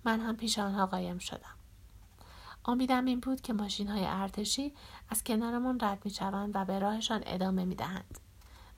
من 0.03 0.19
هم 0.19 0.36
پیش 0.36 0.60
آنها 0.60 0.86
قایم 0.86 1.17
شدم. 1.17 1.55
امیدم 2.67 3.05
این 3.05 3.19
بود 3.19 3.41
که 3.41 3.53
ماشین 3.53 3.88
های 3.88 4.05
ارتشی 4.05 4.74
از 5.10 5.24
کنارمان 5.24 5.79
رد 5.81 6.05
می 6.05 6.12
و 6.53 6.65
به 6.65 6.79
راهشان 6.79 7.24
ادامه 7.25 7.65
می 7.65 7.75
دهند. 7.75 8.19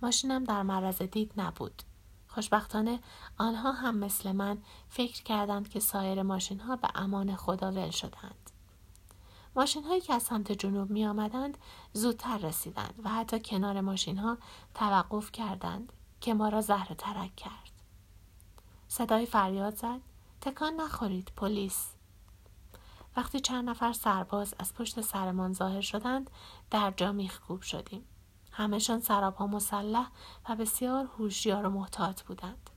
ماشینم 0.01 0.43
در 0.43 0.63
معرض 0.63 1.01
دید 1.01 1.31
نبود. 1.37 1.83
خوشبختانه 2.27 2.99
آنها 3.37 3.71
هم 3.71 3.97
مثل 3.97 4.31
من 4.31 4.57
فکر 4.89 5.23
کردند 5.23 5.69
که 5.69 5.79
سایر 5.79 6.23
ماشین 6.23 6.59
ها 6.59 6.75
به 6.75 6.87
امان 6.95 7.35
خدا 7.35 7.71
ول 7.71 7.89
شدند. 7.89 8.51
ماشین 9.55 9.83
هایی 9.83 10.01
که 10.01 10.13
از 10.13 10.23
سمت 10.23 10.51
جنوب 10.51 10.89
می 10.89 11.05
آمدند 11.05 11.57
زودتر 11.93 12.37
رسیدند 12.37 12.93
و 13.03 13.09
حتی 13.09 13.39
کنار 13.39 13.81
ماشین 13.81 14.17
ها 14.17 14.37
توقف 14.73 15.31
کردند 15.31 15.93
که 16.21 16.33
ما 16.33 16.49
را 16.49 16.61
زهر 16.61 16.93
ترک 16.93 17.35
کرد. 17.35 17.71
صدای 18.87 19.25
فریاد 19.25 19.75
زد 19.75 20.01
تکان 20.41 20.73
نخورید 20.73 21.31
پلیس 21.35 21.96
وقتی 23.17 23.39
چند 23.39 23.69
نفر 23.69 23.93
سرباز 23.93 24.55
از 24.59 24.73
پشت 24.73 25.01
سرمان 25.01 25.53
ظاهر 25.53 25.81
شدند 25.81 26.29
در 26.71 26.93
جا 26.97 27.11
میخکوب 27.11 27.61
شدیم. 27.61 28.05
همهشان 28.51 28.99
سرابها 28.99 29.47
مسلح 29.47 30.07
و 30.49 30.55
بسیار 30.55 31.05
هوشیار 31.05 31.65
و 31.65 31.69
محتاط 31.69 32.21
بودند. 32.21 32.69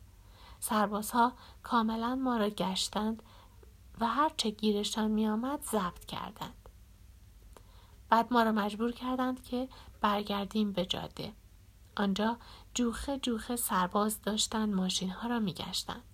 سربازها 0.60 1.32
کاملا 1.62 2.14
ما 2.14 2.36
را 2.36 2.48
گشتند 2.48 3.22
و 4.00 4.06
هر 4.06 4.30
چه 4.36 4.50
گیرشان 4.50 5.10
میآمد 5.10 5.62
ضبط 5.62 6.04
کردند. 6.04 6.68
بعد 8.08 8.32
ما 8.32 8.42
را 8.42 8.52
مجبور 8.52 8.92
کردند 8.92 9.42
که 9.42 9.68
برگردیم 10.00 10.72
به 10.72 10.86
جاده. 10.86 11.32
آنجا 11.96 12.36
جوخه 12.74 13.18
جوخه 13.18 13.56
سرباز 13.56 14.22
داشتند 14.22 14.74
ماشین 14.74 15.10
ها 15.10 15.28
را 15.28 15.38
میگشتند. 15.38 16.09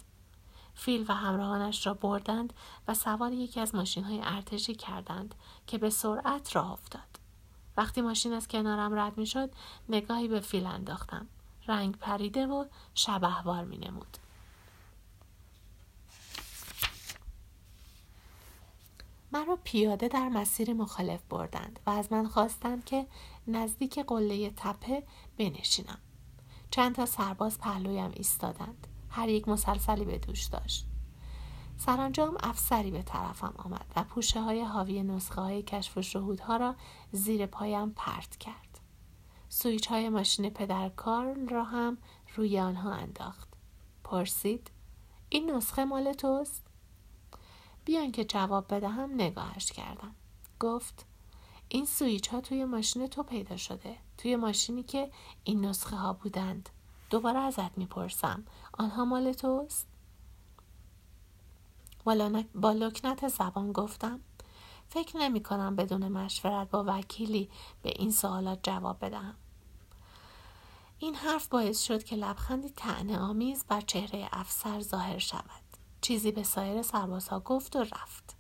فیل 0.77 1.05
و 1.09 1.15
همراهانش 1.15 1.87
را 1.87 1.95
بردند 1.95 2.53
و 2.89 2.95
سوار 2.95 3.33
یکی 3.33 3.61
از 3.61 3.75
ماشین 3.75 4.05
های 4.05 4.21
ارتشی 4.25 4.75
کردند 4.75 5.35
که 5.67 5.79
به 5.79 5.91
سرعت 5.91 6.57
راه 6.57 6.73
افتاد. 6.73 7.19
وقتی 7.77 8.01
ماشین 8.01 8.33
از 8.33 8.49
کنارم 8.49 8.99
رد 8.99 9.19
می 9.19 9.27
شد 9.27 9.51
نگاهی 9.89 10.29
به 10.29 10.41
فیل 10.41 10.67
انداختم. 10.67 11.27
رنگ 11.69 11.97
پریده 11.97 12.47
و 12.47 12.65
شبهوار 12.95 13.65
می 13.65 13.79
نمود. 13.79 14.17
مرا 19.33 19.59
پیاده 19.65 20.09
در 20.09 20.29
مسیر 20.29 20.73
مخالف 20.73 21.21
بردند 21.31 21.81
و 21.87 21.91
از 21.91 22.13
من 22.13 22.29
خواستند 22.29 22.85
که 22.85 23.07
نزدیک 23.47 23.99
قله 23.99 24.51
تپه 24.51 25.03
بنشینم. 25.39 25.99
چند 26.71 26.95
تا 26.95 27.07
سرباز 27.07 27.59
پهلویم 27.59 28.11
ایستادند. 28.15 28.87
هر 29.17 29.29
یک 29.29 29.49
مسلسلی 29.49 30.05
به 30.05 30.19
دوش 30.19 30.45
داشت. 30.45 30.87
سرانجام 31.77 32.37
افسری 32.41 32.91
به 32.91 33.03
طرفم 33.03 33.55
آمد 33.57 33.87
و 33.97 34.05
پوشه 34.05 34.41
های 34.41 34.63
حاوی 34.63 35.03
نسخه 35.03 35.41
های 35.41 35.63
کشف 35.63 35.97
و 35.99 36.03
شهودها 36.03 36.57
را 36.57 36.75
زیر 37.13 37.47
پایم 37.47 37.91
پرت 37.91 38.37
کرد. 38.37 38.81
سویچ 39.49 39.87
های 39.87 40.09
ماشین 40.09 40.51
پدر 40.51 40.89
کارل 40.89 41.49
را 41.49 41.65
هم 41.65 41.99
روی 42.37 42.61
آنها 42.61 42.93
انداخت. 42.93 43.49
پرسید 44.05 44.71
این 45.29 45.51
نسخه 45.51 45.85
مال 45.85 46.13
توست؟ 46.13 46.67
بیان 47.85 48.13
که 48.13 48.25
جواب 48.25 48.75
بدهم 48.75 49.15
نگاهش 49.15 49.73
کردم. 49.73 50.15
گفت 50.61 51.07
این 51.69 51.85
سویچ 51.85 52.29
ها 52.29 52.41
توی 52.41 52.65
ماشین 52.65 53.07
تو 53.07 53.23
پیدا 53.23 53.57
شده. 53.57 53.97
توی 54.19 54.37
ماشینی 54.37 54.83
که 54.83 55.11
این 55.45 55.65
نسخه 55.65 55.97
ها 55.97 56.13
بودند. 56.13 56.69
دوباره 57.11 57.39
ازت 57.39 57.79
می‌پرسم 57.79 58.45
آنها 58.79 59.05
مال 59.05 59.33
توست؟ 59.33 59.87
با 62.55 62.73
لکنت 62.73 63.29
زبان 63.29 63.73
گفتم 63.73 64.21
فکر 64.89 65.17
نمی 65.17 65.43
کنم 65.43 65.77
بدون 65.77 66.09
مشورت 66.09 66.71
با 66.71 66.85
وکیلی 66.87 67.51
به 67.83 67.93
این 67.97 68.11
سوالات 68.11 68.59
جواب 68.63 69.05
بدهم. 69.05 69.35
این 70.99 71.15
حرف 71.15 71.49
باعث 71.49 71.83
شد 71.83 72.05
که 72.05 72.17
لبخندی 72.17 72.69
تعنه 72.69 73.19
آمیز 73.19 73.65
بر 73.69 73.81
چهره 73.81 74.29
افسر 74.33 74.81
ظاهر 74.81 75.19
شود. 75.19 75.67
چیزی 76.01 76.33
به 76.33 76.43
سایر 76.43 76.83
سربازها 76.83 77.41
گفت 77.41 77.77
و 77.77 77.81
رفت. 77.81 78.37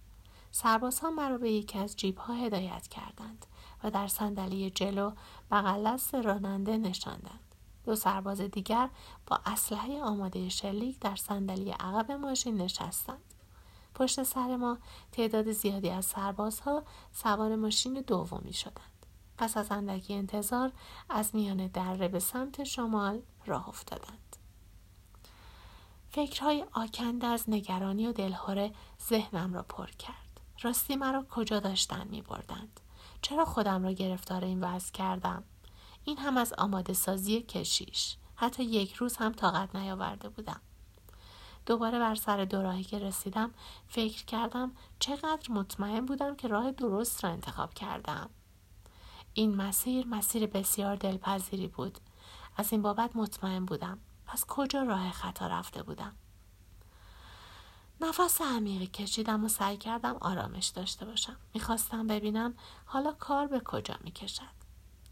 سربازها 0.52 1.10
مرا 1.10 1.38
به 1.38 1.50
یکی 1.50 1.78
از 1.78 1.96
جیبها 1.96 2.34
هدایت 2.34 2.88
کردند 2.88 3.46
و 3.84 3.90
در 3.90 4.08
صندلی 4.08 4.70
جلو 4.70 5.12
بغل 5.50 5.98
راننده 6.12 6.76
نشاندند. 6.76 7.45
دو 7.86 7.96
سرباز 7.96 8.40
دیگر 8.40 8.88
با 9.26 9.40
اسلحه 9.46 10.02
آماده 10.02 10.48
شلیک 10.48 10.98
در 11.00 11.16
صندلی 11.16 11.70
عقب 11.70 12.12
ماشین 12.12 12.56
نشستند. 12.56 13.34
پشت 13.94 14.22
سر 14.22 14.56
ما 14.56 14.78
تعداد 15.12 15.52
زیادی 15.52 15.90
از 15.90 16.04
سربازها 16.04 16.82
سوار 17.12 17.56
ماشین 17.56 17.94
دومی 18.06 18.52
شدند. 18.52 19.06
پس 19.38 19.56
از 19.56 19.72
اندکی 19.72 20.14
انتظار 20.14 20.72
از 21.08 21.34
میان 21.34 21.66
دره 21.66 22.08
به 22.08 22.18
سمت 22.18 22.64
شمال 22.64 23.22
راه 23.46 23.68
افتادند. 23.68 24.36
فکرهای 26.10 26.64
آکند 26.72 27.24
از 27.24 27.44
نگرانی 27.48 28.06
و 28.06 28.12
دلهوره 28.12 28.72
ذهنم 29.08 29.54
را 29.54 29.62
پر 29.62 29.86
کرد. 29.86 30.40
راستی 30.62 30.96
مرا 30.96 31.26
کجا 31.30 31.60
داشتن 31.60 32.08
می 32.10 32.22
بردند؟ 32.22 32.80
چرا 33.22 33.44
خودم 33.44 33.82
را 33.82 33.92
گرفتار 33.92 34.44
این 34.44 34.64
وضع 34.64 34.92
کردم؟ 34.92 35.44
این 36.06 36.18
هم 36.18 36.36
از 36.36 36.52
آماده 36.58 36.92
سازی 36.92 37.42
کشیش. 37.42 38.16
حتی 38.36 38.64
یک 38.64 38.94
روز 38.94 39.16
هم 39.16 39.32
طاقت 39.32 39.76
نیاورده 39.76 40.28
بودم. 40.28 40.60
دوباره 41.66 41.98
بر 41.98 42.14
سر 42.14 42.44
دوراهی 42.44 42.84
که 42.84 42.98
رسیدم 42.98 43.50
فکر 43.88 44.24
کردم 44.24 44.72
چقدر 44.98 45.50
مطمئن 45.50 46.06
بودم 46.06 46.36
که 46.36 46.48
راه 46.48 46.72
درست 46.72 47.24
را 47.24 47.30
انتخاب 47.30 47.74
کردم. 47.74 48.30
این 49.34 49.54
مسیر 49.54 50.06
مسیر 50.06 50.46
بسیار 50.46 50.96
دلپذیری 50.96 51.68
بود. 51.68 51.98
از 52.56 52.72
این 52.72 52.82
بابت 52.82 53.16
مطمئن 53.16 53.64
بودم. 53.64 53.98
پس 54.26 54.44
کجا 54.48 54.82
راه 54.82 55.10
خطا 55.10 55.46
رفته 55.46 55.82
بودم؟ 55.82 56.16
نفس 58.00 58.40
عمیقی 58.40 58.86
کشیدم 58.86 59.44
و 59.44 59.48
سعی 59.48 59.76
کردم 59.76 60.16
آرامش 60.20 60.66
داشته 60.66 61.04
باشم. 61.04 61.36
می‌خواستم 61.54 62.06
ببینم 62.06 62.54
حالا 62.84 63.12
کار 63.12 63.46
به 63.46 63.60
کجا 63.60 63.94
می‌کشد. 64.04 64.65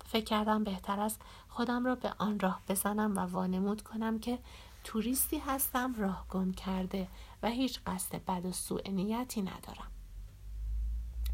فکر 0.04 0.24
کردم 0.24 0.64
بهتر 0.64 1.00
است 1.00 1.20
خودم 1.48 1.86
را 1.86 1.94
به 1.94 2.14
آن 2.18 2.40
راه 2.40 2.60
بزنم 2.68 3.16
و 3.16 3.20
وانمود 3.20 3.82
کنم 3.82 4.18
که 4.18 4.38
توریستی 4.84 5.38
هستم 5.38 5.94
راه 5.94 6.26
گم 6.28 6.52
کرده 6.52 7.08
و 7.42 7.48
هیچ 7.48 7.80
قصد 7.86 8.24
بد 8.24 8.46
و 8.46 8.52
سوء 8.52 8.90
نیتی 8.90 9.42
ندارم. 9.42 9.90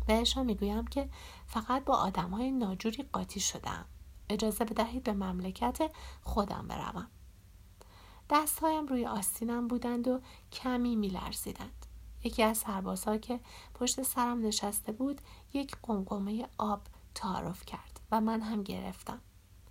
بهشان 0.07 0.47
می‌گویم 0.47 0.87
که 0.87 1.09
فقط 1.47 1.85
با 1.85 1.95
آدم 1.95 2.31
های 2.31 2.51
ناجوری 2.51 3.03
قاطی 3.13 3.41
شدم. 3.41 3.85
اجازه 4.29 4.65
بدهید 4.65 5.03
به 5.03 5.13
مملکت 5.13 5.91
خودم 6.23 6.67
بروم. 6.69 7.07
دستهایم 8.31 8.87
روی 8.87 9.07
آستینم 9.07 9.69
بودند 9.69 10.09
و 10.09 10.21
کمی 10.53 10.97
میلرزیدند. 10.97 11.87
یکی 12.25 12.43
از 12.43 12.59
سربازها 12.59 13.17
که 13.17 13.41
پشت 13.75 14.03
سرم 14.03 14.47
نشسته 14.47 14.93
بود 14.93 15.21
یک 15.53 15.77
قمقمه 15.83 16.49
آب 16.59 16.81
تعارف 17.15 17.67
کرد 17.67 17.89
و 18.12 18.20
من 18.20 18.40
هم 18.40 18.62
گرفتم. 18.62 19.20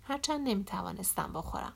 هرچند 0.03 0.47
نمی 0.47 0.63
توانستم 0.63 1.33
بخورم. 1.33 1.73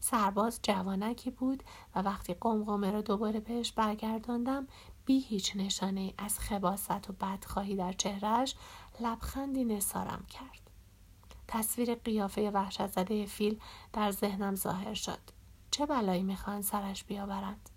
سرباز 0.00 0.60
جوانکی 0.62 1.30
بود 1.30 1.62
و 1.94 2.02
وقتی 2.02 2.34
قمقمه 2.34 2.90
را 2.90 3.00
دوباره 3.00 3.40
بهش 3.40 3.72
برگرداندم 3.72 4.66
بی 5.04 5.18
هیچ 5.20 5.56
نشانه 5.56 6.14
از 6.18 6.38
خباست 6.38 7.10
و 7.10 7.12
بدخواهی 7.12 7.76
در 7.76 7.92
چهرهش 7.92 8.54
لبخندی 9.00 9.64
نسارم 9.64 10.24
کرد. 10.30 10.70
تصویر 11.48 11.94
قیافه 11.94 12.50
وحشت 12.50 12.86
زده 12.86 13.26
فیل 13.26 13.60
در 13.92 14.10
ذهنم 14.10 14.54
ظاهر 14.54 14.94
شد. 14.94 15.18
چه 15.70 15.86
بلایی 15.86 16.22
می‌خواهند 16.22 16.62
سرش 16.62 17.04
بیاورند؟ 17.04 17.70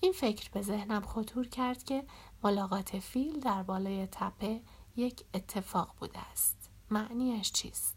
این 0.00 0.12
فکر 0.12 0.50
به 0.50 0.62
ذهنم 0.62 1.02
خطور 1.02 1.48
کرد 1.48 1.84
که 1.84 2.04
ملاقات 2.44 2.98
فیل 2.98 3.40
در 3.40 3.62
بالای 3.62 4.06
تپه 4.06 4.60
یک 4.96 5.24
اتفاق 5.34 5.94
بوده 5.98 6.18
است. 6.18 6.57
معنیش 6.90 7.52
چیست؟ 7.52 7.94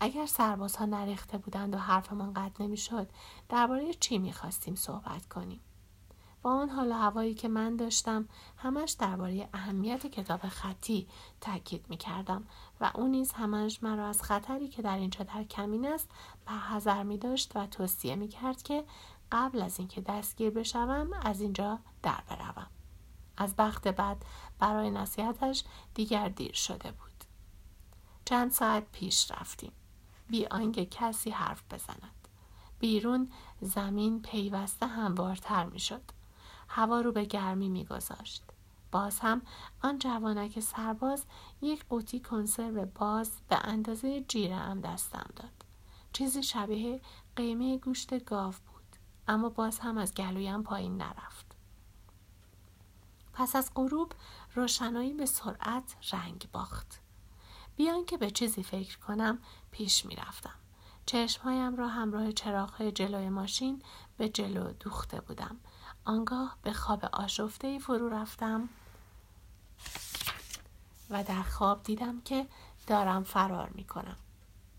اگر 0.00 0.26
سربازها 0.26 0.84
نریخته 0.84 1.38
بودند 1.38 1.74
و 1.74 1.78
حرفمان 1.78 2.32
قطع 2.34 2.64
نمی‌شد 2.64 3.10
درباره 3.48 3.94
چی 3.94 4.18
می‌خواستیم 4.18 4.74
صحبت 4.74 5.26
کنیم؟ 5.28 5.60
با 6.42 6.50
آن 6.50 6.70
حال 6.70 6.92
هوایی 6.92 7.34
که 7.34 7.48
من 7.48 7.76
داشتم 7.76 8.28
همش 8.56 8.92
درباره 8.92 9.48
اهمیت 9.54 10.06
کتاب 10.06 10.48
خطی 10.48 11.08
تاکید 11.40 11.86
می‌کردم 11.88 12.46
و 12.80 12.90
او 12.94 13.08
نیز 13.08 13.32
همش 13.32 13.82
مرا 13.82 14.08
از 14.08 14.22
خطری 14.22 14.68
که 14.68 14.82
در 14.82 14.96
اینجا 14.96 15.24
در 15.24 15.44
کمین 15.44 15.86
است 15.86 16.08
حذر 16.70 17.02
می 17.02 17.18
داشت 17.18 17.56
و 17.56 17.66
توصیه 17.66 18.16
می 18.16 18.28
کرد 18.28 18.62
که 18.62 18.84
قبل 19.32 19.62
از 19.62 19.78
اینکه 19.78 20.00
دستگیر 20.00 20.50
بشوم 20.50 21.12
از 21.12 21.40
اینجا 21.40 21.78
در 22.02 22.22
بروم. 22.28 22.66
از 23.36 23.56
بخت 23.56 23.88
بعد 23.88 24.24
برای 24.58 24.90
نصیحتش 24.90 25.64
دیگر 25.94 26.28
دیر 26.28 26.52
شده 26.52 26.92
بود. 26.92 27.24
چند 28.28 28.50
ساعت 28.50 28.84
پیش 28.92 29.30
رفتیم. 29.30 29.72
بی 30.28 30.46
آنکه 30.46 30.86
کسی 30.86 31.30
حرف 31.30 31.62
بزند. 31.70 32.28
بیرون 32.78 33.30
زمین 33.60 34.22
پیوسته 34.22 34.86
هموارتر 34.86 35.64
می‌شد. 35.64 36.02
هوا 36.68 37.00
رو 37.00 37.12
به 37.12 37.24
گرمی 37.24 37.68
میگذاشت. 37.68 38.42
باز 38.92 39.18
هم 39.18 39.42
آن 39.82 39.98
جوانک 39.98 40.60
سرباز 40.60 41.24
یک 41.62 41.84
قوطی 41.88 42.20
کنسرو 42.20 42.86
باز 42.86 43.30
به 43.48 43.58
اندازه 43.66 44.20
جیره 44.20 44.56
هم 44.56 44.80
دستم 44.80 45.30
داد. 45.36 45.64
چیزی 46.12 46.42
شبیه 46.42 47.00
قیمه 47.36 47.78
گوشت 47.78 48.24
گاو 48.24 48.52
بود 48.52 48.96
اما 49.28 49.48
باز 49.48 49.78
هم 49.78 49.98
از 49.98 50.14
گلویم 50.14 50.62
پایین 50.62 50.96
نرفت. 50.96 51.56
پس 53.32 53.56
از 53.56 53.70
غروب 53.74 54.12
روشنایی 54.54 55.14
به 55.14 55.26
سرعت 55.26 55.96
رنگ 56.12 56.48
باخت. 56.52 57.00
بیان 57.78 58.04
که 58.04 58.16
به 58.16 58.30
چیزی 58.30 58.62
فکر 58.62 58.98
کنم 58.98 59.38
پیش 59.70 60.04
می 60.04 60.16
رفتم. 60.16 60.54
چشمهایم 61.06 61.76
را 61.76 61.88
همراه 61.88 62.32
چراغهای 62.32 62.92
جلوی 62.92 63.28
ماشین 63.28 63.82
به 64.16 64.28
جلو 64.28 64.72
دوخته 64.72 65.20
بودم. 65.20 65.56
آنگاه 66.04 66.56
به 66.62 66.72
خواب 66.72 67.04
آشفته 67.04 67.78
فرو 67.78 68.08
رفتم 68.08 68.68
و 71.10 71.24
در 71.24 71.42
خواب 71.42 71.82
دیدم 71.82 72.20
که 72.20 72.46
دارم 72.86 73.24
فرار 73.24 73.70
می 73.74 73.84
کنم. 73.84 74.16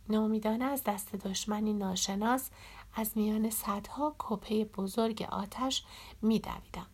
نامیدانه 0.09 0.65
از 0.65 0.83
دست 0.83 1.15
دشمنی 1.15 1.73
ناشناس 1.73 2.49
از 2.95 3.11
میان 3.15 3.49
صدها 3.49 4.15
کپه 4.17 4.65
بزرگ 4.65 5.27
آتش 5.31 5.83
می 6.21 6.39
دویدم. 6.39 6.87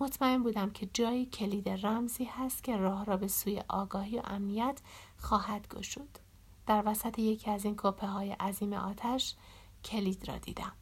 مطمئن 0.00 0.42
بودم 0.42 0.70
که 0.70 0.88
جایی 0.92 1.26
کلید 1.26 1.68
رمزی 1.68 2.24
هست 2.24 2.64
که 2.64 2.76
راه 2.76 3.04
را 3.04 3.16
به 3.16 3.28
سوی 3.28 3.62
آگاهی 3.68 4.18
و 4.18 4.22
امنیت 4.24 4.80
خواهد 5.24 5.68
گشود. 5.68 6.18
در 6.66 6.82
وسط 6.86 7.18
یکی 7.18 7.50
از 7.50 7.64
این 7.64 7.74
کپه 7.78 8.06
های 8.06 8.32
عظیم 8.32 8.72
آتش 8.72 9.34
کلید 9.84 10.28
را 10.28 10.38
دیدم. 10.38 10.72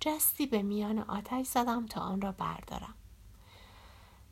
جستی 0.00 0.46
به 0.46 0.62
میان 0.62 0.98
آتش 0.98 1.46
زدم 1.46 1.86
تا 1.86 2.00
آن 2.00 2.20
را 2.20 2.32
بردارم. 2.32 2.94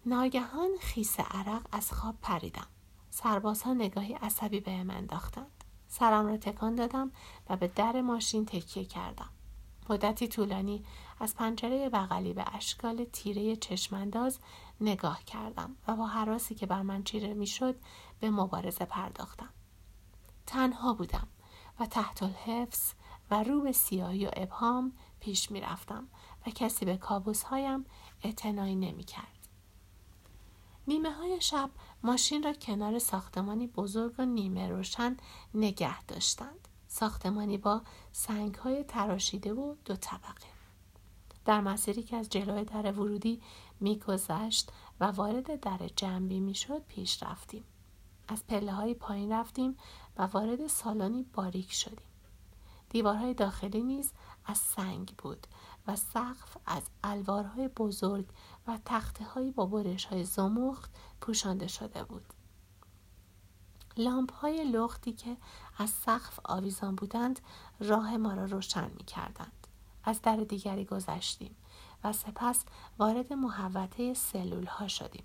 ناگهان 0.07 0.71
خیس 0.81 1.21
عرق 1.21 1.67
از 1.73 1.93
خواب 1.93 2.15
پریدم. 2.23 2.67
سربازها 3.11 3.73
نگاهی 3.75 4.15
عصبی 4.15 4.61
به 4.61 4.83
من 4.83 4.97
انداختند 4.97 5.65
سرم 5.89 6.27
را 6.27 6.37
تکان 6.37 6.75
دادم 6.75 7.13
و 7.51 7.57
به 7.57 7.69
در 7.69 8.01
ماشین 8.01 8.47
تکیه 8.47 8.85
کردم 8.85 9.31
مدتی 9.91 10.29
طولانی 10.29 10.85
از 11.21 11.35
پنجره 11.35 11.89
بغلی 11.89 12.33
به 12.33 12.45
اشکال 12.55 13.05
تیره 13.05 13.57
چشمانداز 13.57 14.39
نگاه 14.81 15.25
کردم 15.25 15.77
و 15.89 15.97
با 15.97 16.07
حراسی 16.07 16.55
که 16.55 16.67
بر 16.67 16.83
من 16.83 17.03
چیره 17.03 17.35
می‌شد 17.35 17.77
به 18.21 18.31
مبارزه 18.31 18.85
پرداختم 18.85 19.51
تنها 20.47 20.95
بودم 20.95 21.29
و 21.81 21.87
تحت 21.87 22.23
الحفظ 22.23 22.93
و 23.31 23.43
رو 23.43 23.61
به 23.61 23.73
سیاهی 23.73 24.27
و 24.27 24.31
ابهام 24.37 24.93
پیش 25.21 25.51
می 25.51 25.61
رفتم 25.61 26.09
و 26.47 26.51
کسی 26.51 26.85
به 26.85 26.97
کابوس 26.97 27.43
هایم 27.43 27.87
اعتنایی 28.23 28.75
نمی 28.75 29.05
کرد. 29.05 29.41
نیمه 30.87 31.13
های 31.13 31.41
شب 31.41 31.71
ماشین 32.03 32.43
را 32.43 32.53
کنار 32.53 32.99
ساختمانی 32.99 33.67
بزرگ 33.67 34.15
و 34.19 34.25
نیمه 34.25 34.69
روشن 34.69 35.17
نگه 35.55 36.03
داشتند. 36.03 36.69
ساختمانی 36.89 37.59
با 37.59 37.83
سنگ 38.13 38.55
های 38.55 38.85
تراشیده 38.85 39.53
و 39.53 39.75
دو 39.85 39.97
طبقه. 39.97 40.47
در 41.45 41.61
مسیری 41.61 42.03
که 42.03 42.17
از 42.17 42.29
جلوی 42.29 42.65
در 42.65 42.93
ورودی 42.93 43.43
میگذشت 43.81 44.73
و 45.01 45.05
وارد 45.05 45.61
در 45.61 45.91
جنبی 45.97 46.41
می‌شد 46.41 46.83
پیش 46.89 47.23
رفتیم. 47.23 47.65
از 48.31 48.47
پله 48.47 48.73
های 48.73 48.95
پایین 48.95 49.33
رفتیم 49.33 49.77
و 50.17 50.23
وارد 50.23 50.67
سالانی 50.67 51.23
باریک 51.23 51.73
شدیم. 51.73 52.07
دیوارهای 52.89 53.35
داخلی 53.35 53.83
نیز 53.83 54.13
از 54.47 54.59
سنگ 54.59 55.15
بود 55.19 55.47
و 55.87 55.97
سقف 55.97 56.57
از 56.67 56.83
الوارهای 57.05 57.69
بزرگ 57.69 58.27
و 58.67 58.79
تخته 58.85 59.25
های 59.25 59.51
با 59.51 59.67
برش 59.67 60.05
های 60.05 60.25
زمخت 60.25 60.91
پوشانده 61.21 61.69
شده 61.69 62.05
بود. 62.05 62.25
لامپ 63.97 64.33
های 64.33 64.65
لختی 64.65 65.13
که 65.13 65.37
از 65.79 65.91
سقف 65.91 66.41
آویزان 66.45 66.97
بودند 66.97 67.41
راه 67.81 68.17
ما 68.17 68.35
را 68.35 68.45
روشن 68.45 68.91
می 68.99 69.05
کردند. 69.05 69.67
از 70.05 70.23
در 70.23 70.37
دیگری 70.37 70.85
گذشتیم 70.85 71.57
و 72.05 72.13
سپس 72.13 72.65
وارد 72.99 73.33
محوطه 73.33 74.15
سلول 74.15 74.67
ها 74.67 74.89
شدیم. 74.89 75.25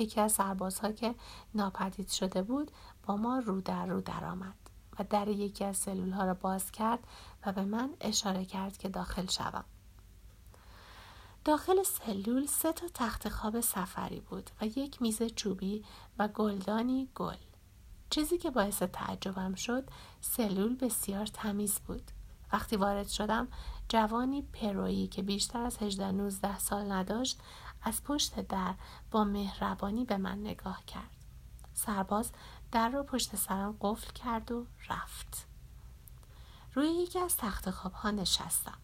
یکی 0.00 0.20
از 0.20 0.32
سربازها 0.32 0.92
که 0.92 1.14
ناپدید 1.54 2.08
شده 2.08 2.42
بود 2.42 2.70
با 3.06 3.16
ما 3.16 3.38
رو 3.38 3.60
در 3.60 3.86
رو 3.86 4.00
درآمد 4.00 4.54
و 4.98 5.04
در 5.10 5.28
یکی 5.28 5.64
از 5.64 5.76
سلول 5.76 6.10
ها 6.10 6.24
را 6.24 6.34
باز 6.34 6.72
کرد 6.72 6.98
و 7.46 7.52
به 7.52 7.64
من 7.64 7.90
اشاره 8.00 8.44
کرد 8.44 8.76
که 8.76 8.88
داخل 8.88 9.26
شوم. 9.26 9.64
داخل 11.44 11.82
سلول 11.82 12.46
سه 12.46 12.72
تا 12.72 12.86
تخت 12.94 13.28
خواب 13.28 13.60
سفری 13.60 14.20
بود 14.20 14.50
و 14.60 14.66
یک 14.66 15.02
میز 15.02 15.22
چوبی 15.22 15.84
و 16.18 16.28
گلدانی 16.28 17.08
گل. 17.14 17.36
چیزی 18.10 18.38
که 18.38 18.50
باعث 18.50 18.82
تعجبم 18.82 19.54
شد 19.54 19.88
سلول 20.20 20.76
بسیار 20.76 21.26
تمیز 21.26 21.80
بود. 21.80 22.10
وقتی 22.52 22.76
وارد 22.76 23.08
شدم 23.08 23.48
جوانی 23.88 24.42
پرویی 24.42 25.06
که 25.06 25.22
بیشتر 25.22 25.62
از 25.62 25.78
18 25.78 26.12
19 26.12 26.58
سال 26.58 26.92
نداشت 26.92 27.40
از 27.86 28.04
پشت 28.04 28.40
در 28.40 28.74
با 29.10 29.24
مهربانی 29.24 30.04
به 30.04 30.16
من 30.16 30.40
نگاه 30.40 30.84
کرد. 30.86 31.10
سرباز 31.74 32.32
در 32.72 32.88
را 32.88 33.02
پشت 33.02 33.36
سرم 33.36 33.76
قفل 33.80 34.12
کرد 34.12 34.52
و 34.52 34.66
رفت. 34.88 35.46
روی 36.74 36.88
یکی 36.88 37.18
از 37.18 37.36
تخت 37.36 37.70
خواب 37.70 37.92
ها 37.92 38.10
نشستم. 38.10 38.78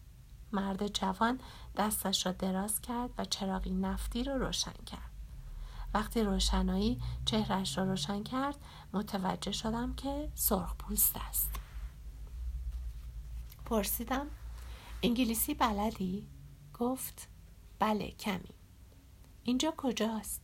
مرد 0.51 0.87
جوان 0.87 1.39
دستش 1.77 2.25
را 2.25 2.31
دراز 2.31 2.81
کرد 2.81 3.09
و 3.17 3.25
چراغی 3.25 3.71
نفتی 3.71 4.23
را 4.23 4.35
روشن 4.35 4.83
کرد. 4.85 5.11
وقتی 5.93 6.23
روشنایی 6.23 7.01
چهرش 7.25 7.77
را 7.77 7.83
روشن 7.83 8.23
کرد 8.23 8.55
متوجه 8.93 9.51
شدم 9.51 9.93
که 9.93 10.31
سرخ 10.35 10.75
پوست 10.75 11.17
است. 11.17 11.49
پرسیدم 13.65 14.27
انگلیسی 15.01 15.53
بلدی؟ 15.53 16.27
گفت 16.73 17.27
بله 17.79 18.11
کمی. 18.11 18.62
اینجا 19.43 19.73
کجاست؟ 19.77 20.41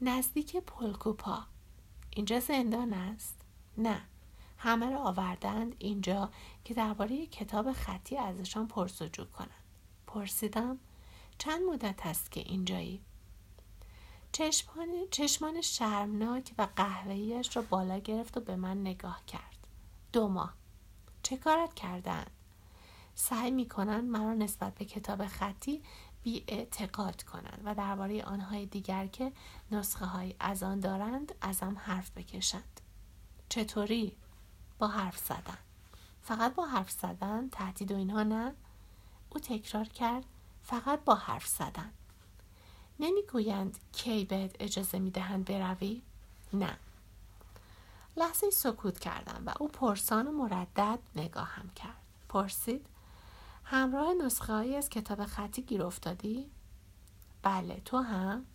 نزدیک 0.00 0.56
پلکوپا. 0.56 1.44
اینجا 2.10 2.40
زندان 2.40 2.92
است؟ 2.92 3.40
نه. 3.78 4.02
همه 4.58 4.90
را 4.90 4.98
آوردند 4.98 5.74
اینجا 5.78 6.30
که 6.64 6.74
درباره 6.74 7.26
کتاب 7.26 7.72
خطی 7.72 8.16
ازشان 8.16 8.68
پرسجو 8.68 9.24
کنند. 9.24 9.50
پرسیدم 10.06 10.78
چند 11.38 11.62
مدت 11.62 12.06
است 12.06 12.32
که 12.32 12.40
اینجایی؟ 12.40 13.00
چشمان, 14.32 14.88
چشمان 15.10 15.60
شرمناک 15.60 16.54
و 16.58 16.68
قهوهیش 16.76 17.56
را 17.56 17.62
بالا 17.62 17.98
گرفت 17.98 18.36
و 18.36 18.40
به 18.40 18.56
من 18.56 18.80
نگاه 18.80 19.22
کرد. 19.26 19.66
دو 20.12 20.28
ماه. 20.28 20.54
چه 21.22 21.36
کارت 21.36 21.74
کردن؟ 21.74 22.26
سعی 23.14 23.50
می 23.50 23.68
کنند 23.68 24.04
مرا 24.04 24.34
نسبت 24.34 24.74
به 24.74 24.84
کتاب 24.84 25.26
خطی 25.26 25.82
بی 26.28 26.44
اعتقاد 26.48 27.22
کنند 27.22 27.62
و 27.64 27.74
درباره 27.74 28.24
آنهای 28.24 28.66
دیگر 28.66 29.06
که 29.06 29.32
نسخه 29.70 30.06
های 30.06 30.34
از 30.40 30.62
آن 30.62 30.80
دارند 30.80 31.34
ازم 31.40 31.76
حرف 31.78 32.10
بکشند. 32.10 32.80
چطوری؟ 33.48 34.16
با 34.78 34.88
حرف 34.88 35.18
زدن. 35.18 35.58
فقط 36.22 36.54
با 36.54 36.66
حرف 36.66 36.90
زدن؟ 36.90 37.48
تهدید 37.48 37.92
و 37.92 37.96
اینها 37.96 38.22
نه؟ 38.22 38.54
او 39.30 39.40
تکرار 39.40 39.84
کرد 39.84 40.24
فقط 40.62 41.04
با 41.04 41.14
حرف 41.14 41.46
زدن. 41.46 41.92
نمی‌گویند 43.00 43.78
کی 43.92 44.24
بهت 44.24 44.56
اجازه 44.60 44.98
می‌دهند 44.98 45.44
بروی؟ 45.44 46.02
نه. 46.52 46.76
لحظه 48.16 48.50
سکوت 48.50 48.98
کردم 48.98 49.42
و 49.46 49.54
او 49.60 49.68
پرسان 49.68 50.26
و 50.26 50.32
مردد 50.32 50.98
نگاهم 51.16 51.70
کرد. 51.70 52.02
پرسید 52.28 52.86
همراه 53.70 54.14
نسخه 54.14 54.52
هایی 54.52 54.76
از 54.76 54.88
کتاب 54.88 55.24
خطی 55.24 55.62
گیر 55.62 55.82
افتادی؟ 55.82 56.50
بله 57.42 57.82
تو 57.84 57.98
هم؟ 57.98 58.46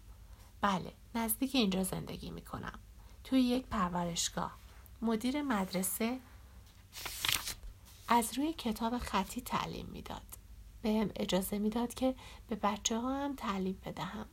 بله 0.62 0.94
نزدیک 1.16 1.56
اینجا 1.56 1.84
زندگی 1.84 2.32
می 2.32 2.42
کنم 2.42 2.80
توی 3.24 3.42
یک 3.42 3.66
پرورشگاه 3.66 4.58
مدیر 5.02 5.42
مدرسه 5.42 6.20
از 8.08 8.38
روی 8.38 8.54
کتاب 8.54 8.98
خطی 8.98 9.42
تعلیم 9.42 9.86
می‌داد 9.86 10.38
بهم 10.82 11.10
اجازه 11.16 11.60
می‌داد 11.60 11.94
که 11.94 12.16
به 12.48 12.56
بچه 12.56 13.00
ها 13.00 13.24
هم 13.24 13.36
تعلیم 13.36 13.82
بدهم 13.86 14.26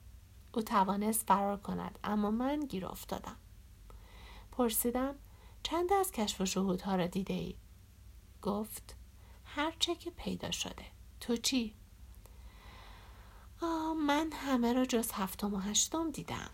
او 0.54 0.62
توانست 0.62 1.26
فرار 1.26 1.56
کند 1.56 1.98
اما 2.04 2.30
من 2.30 2.60
گیر 2.60 2.86
افتادم 2.86 3.36
پرسیدم 4.52 5.14
چند 5.62 5.92
از 5.92 6.12
کشف 6.12 6.40
و 6.40 6.46
شهودها 6.46 6.96
را 6.96 7.06
دیده 7.06 7.34
ای؟ 7.34 7.54
گفت 8.42 8.99
هرچه 9.54 9.94
که 9.94 10.10
پیدا 10.10 10.50
شده 10.50 10.84
تو 11.20 11.36
چی؟ 11.36 11.74
آه 13.62 13.94
من 13.94 14.30
همه 14.32 14.72
را 14.72 14.84
جز 14.84 15.12
هفتم 15.12 15.54
و 15.54 15.58
هشتم 15.58 16.10
دیدم 16.10 16.50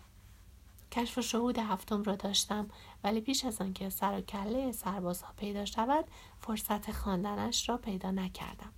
کشف 0.91 1.17
و 1.17 1.21
شهود 1.21 1.57
هفتم 1.57 2.03
را 2.03 2.15
داشتم 2.15 2.67
ولی 3.03 3.21
پیش 3.21 3.45
از 3.45 3.61
آنکه 3.61 3.89
سر 3.89 4.17
و 4.17 4.21
کله 4.21 4.71
سربازها 4.71 5.33
پیدا 5.37 5.65
شود 5.65 6.05
فرصت 6.39 6.91
خواندنش 6.91 7.69
را 7.69 7.77
پیدا 7.77 8.11
نکردم 8.11 8.71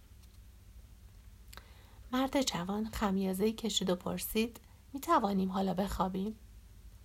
مرد 2.12 2.42
جوان 2.42 2.90
خمیازه 2.90 3.52
کشید 3.52 3.90
و 3.90 3.96
پرسید 3.96 4.60
می 4.94 5.00
توانیم 5.00 5.52
حالا 5.52 5.74
بخوابیم؟ 5.74 6.36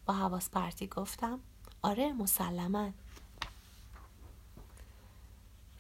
با 0.07 0.15
حواس 0.15 0.51
پرتی 0.51 0.87
گفتم 0.87 1.41
آره 1.83 2.13
مسلما 2.13 2.91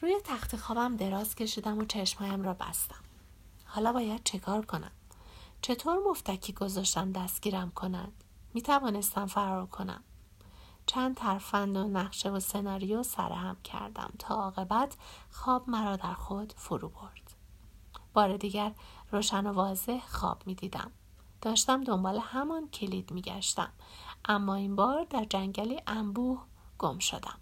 روی 0.04 0.20
تخت 0.24 0.56
خوابم 0.56 0.96
دراز 0.96 1.34
کشیدم 1.34 1.78
و 1.78 1.84
چشمهایم 1.84 2.42
را 2.42 2.54
بستم 2.54 3.04
حالا 3.64 3.92
باید 3.92 4.20
چکار 4.24 4.66
کنم 4.66 4.90
چطور 5.62 5.98
مفتکی 6.10 6.52
گذاشتم 6.52 7.12
دستگیرم 7.12 7.70
کنند 7.70 8.24
می 8.54 8.62
توانستم 8.62 9.26
فرار 9.26 9.66
کنم 9.66 10.02
چند 10.86 11.16
ترفند 11.16 11.76
و 11.76 11.84
نقشه 11.84 12.30
و 12.30 12.40
سناریو 12.40 13.02
سرهم 13.02 13.56
کردم 13.64 14.12
تا 14.18 14.34
عاقبت 14.34 14.96
خواب 15.30 15.70
مرا 15.70 15.96
در 15.96 16.14
خود 16.14 16.52
فرو 16.56 16.88
برد 16.88 17.34
بار 18.14 18.36
دیگر 18.36 18.72
روشن 19.12 19.46
و 19.46 19.52
واضح 19.52 20.00
خواب 20.06 20.42
می 20.46 20.54
دیدم. 20.54 20.90
داشتم 21.42 21.84
دنبال 21.84 22.18
همان 22.18 22.68
کلید 22.68 23.12
می 23.12 23.22
گشتم. 23.22 23.72
اما 24.24 24.54
این 24.54 24.76
بار 24.76 25.06
در 25.10 25.24
جنگلی 25.24 25.80
انبوه 25.86 26.42
گم 26.78 26.98
شدم. 26.98 27.38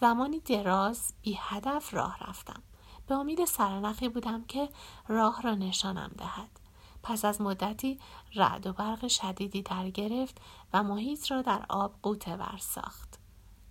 زمانی 0.00 0.40
دراز 0.40 1.12
بی 1.22 1.38
هدف 1.40 1.94
راه 1.94 2.18
رفتم. 2.28 2.62
به 3.06 3.14
امید 3.14 3.44
سرنخی 3.44 4.08
بودم 4.08 4.44
که 4.44 4.68
راه 5.08 5.42
را 5.42 5.54
نشانم 5.54 6.10
دهد. 6.18 6.60
پس 7.02 7.24
از 7.24 7.40
مدتی 7.40 7.98
رعد 8.34 8.66
و 8.66 8.72
برق 8.72 9.08
شدیدی 9.08 9.62
در 9.62 9.90
گرفت 9.90 10.40
و 10.72 10.82
محیط 10.82 11.30
را 11.30 11.42
در 11.42 11.66
آب 11.68 11.94
قوطه 12.02 12.36
ور 12.36 12.58
ساخت. 12.60 13.18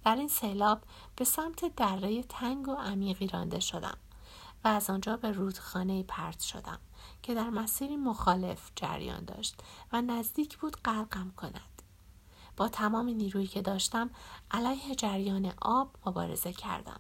در 0.06 0.16
این 0.16 0.28
سیلاب 0.28 0.84
به 1.16 1.26
سمت 1.26 1.76
دره 1.76 2.24
تنگ 2.24 2.68
و 2.68 2.76
عمیقی 2.76 3.28
رانده 3.28 3.60
شدم 3.60 3.98
و 4.64 4.68
از 4.68 4.90
آنجا 4.90 5.18
به 5.18 5.32
رودخانه 5.32 6.04
پرت 6.04 6.40
شدم 6.40 6.80
که 7.24 7.36
در 7.36 7.50
مسیری 7.50 7.98
مخالف 7.98 8.72
جریان 8.76 9.26
داشت 9.26 9.62
و 9.94 10.02
نزدیک 10.02 10.58
بود 10.58 10.78
غرقم 10.82 11.34
کند. 11.38 11.69
با 12.60 12.68
تمام 12.68 13.06
نیرویی 13.06 13.48
که 13.48 13.62
داشتم 13.62 14.10
علیه 14.52 14.96
جریان 14.96 15.54
آب 15.62 15.96
مبارزه 16.06 16.54
کردم 16.54 17.00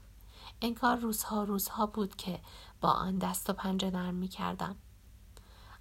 انکار 0.61 0.97
روزها 0.97 1.43
روزها 1.43 1.85
بود 1.85 2.15
که 2.15 2.39
با 2.81 2.89
آن 2.89 3.17
دست 3.17 3.49
و 3.49 3.53
پنجه 3.53 3.91
نرم 3.91 4.13
می 4.13 4.27
کردم. 4.27 4.75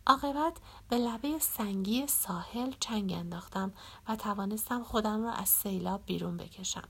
عاقبت 0.07 0.57
به 0.89 0.99
لبه 0.99 1.39
سنگی 1.39 2.07
ساحل 2.07 2.73
چنگ 2.81 3.13
انداختم 3.13 3.73
و 4.09 4.17
توانستم 4.17 4.83
خودم 4.83 5.23
را 5.23 5.33
از 5.33 5.49
سیلاب 5.49 6.03
بیرون 6.07 6.37
بکشم. 6.37 6.89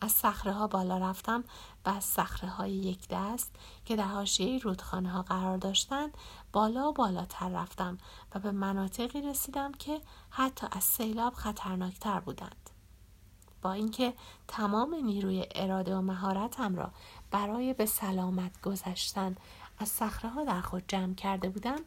از 0.00 0.12
صخره 0.12 0.52
ها 0.52 0.66
بالا 0.66 0.98
رفتم 0.98 1.44
و 1.84 1.88
از 1.88 2.04
صخره 2.04 2.50
های 2.50 2.72
یک 2.72 3.08
دست 3.10 3.54
که 3.84 3.96
در 3.96 4.04
حاشیه 4.04 4.58
رودخانه 4.58 5.10
ها 5.10 5.22
قرار 5.22 5.56
داشتند 5.56 6.18
بالا 6.52 6.88
و 6.88 6.92
بالاتر 6.92 7.48
رفتم 7.48 7.98
و 8.34 8.38
به 8.38 8.50
مناطقی 8.50 9.22
رسیدم 9.22 9.72
که 9.72 10.00
حتی 10.30 10.66
از 10.70 10.84
سیلاب 10.84 11.34
خطرناکتر 11.34 12.20
بودند. 12.20 12.70
با 13.62 13.72
اینکه 13.72 14.14
تمام 14.48 14.94
نیروی 14.94 15.46
اراده 15.54 15.96
و 15.96 16.00
مهارتم 16.00 16.76
را 16.76 16.90
برای 17.30 17.74
به 17.74 17.86
سلامت 17.86 18.60
گذشتن 18.60 19.36
از 19.78 19.88
صخره 19.88 20.30
ها 20.30 20.44
در 20.44 20.60
خود 20.60 20.84
جمع 20.88 21.14
کرده 21.14 21.48
بودم 21.48 21.80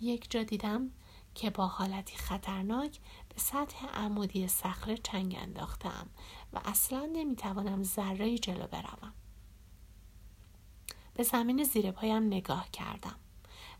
یک 0.00 0.30
جا 0.30 0.42
دیدم 0.42 0.90
که 1.34 1.50
با 1.50 1.66
حالتی 1.66 2.16
خطرناک 2.16 2.98
به 3.36 3.42
سطح 3.42 3.86
عمودی 3.86 4.48
صخره 4.48 4.96
چنگ 4.96 5.36
انداختم 5.40 6.06
و 6.52 6.60
اصلا 6.64 7.10
نمی‌توانم 7.12 7.82
ذره 7.82 8.38
جلو 8.38 8.66
بروم. 8.66 9.12
به 11.14 11.22
زمین 11.22 11.64
زیر 11.64 11.90
پایم 11.90 12.26
نگاه 12.26 12.70
کردم. 12.70 13.16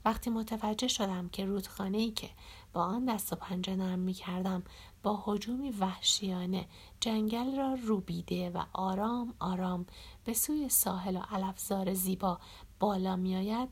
وقتی 0.05 0.31
متوجه 0.31 0.89
شدم 0.89 1.29
که 1.29 1.45
رودخانه 1.45 1.99
ای 1.99 2.11
که 2.11 2.31
با 2.73 2.85
آن 2.85 3.05
دست 3.05 3.33
و 3.33 3.37
پنجه 3.37 3.77
نرم 3.77 3.99
می 3.99 4.13
کردم 4.13 4.63
با 5.03 5.23
حجومی 5.25 5.71
وحشیانه 5.71 6.69
جنگل 7.01 7.57
را 7.57 7.75
روبیده 7.75 8.51
و 8.51 8.63
آرام 8.73 9.35
آرام 9.39 9.87
به 10.25 10.35
سوی 10.35 10.69
ساحل 10.69 11.17
و 11.17 11.23
علفزار 11.31 11.95
زیبا 11.95 12.41
بالا 12.81 13.17
می 13.17 13.37
آید 13.37 13.69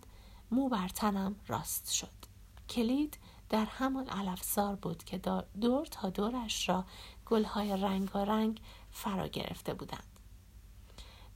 مو 0.50 0.68
بر 0.68 0.88
تنم 0.88 1.36
راست 1.46 1.92
شد. 1.92 2.24
کلید 2.68 3.18
در 3.48 3.64
همان 3.64 4.08
علفزار 4.08 4.76
بود 4.76 5.04
که 5.04 5.18
دور 5.60 5.86
تا 5.86 6.10
دورش 6.10 6.68
را 6.68 6.84
گلهای 7.26 7.76
رنگ 8.12 8.60
فرا 8.90 9.28
گرفته 9.28 9.74
بودند. 9.74 10.20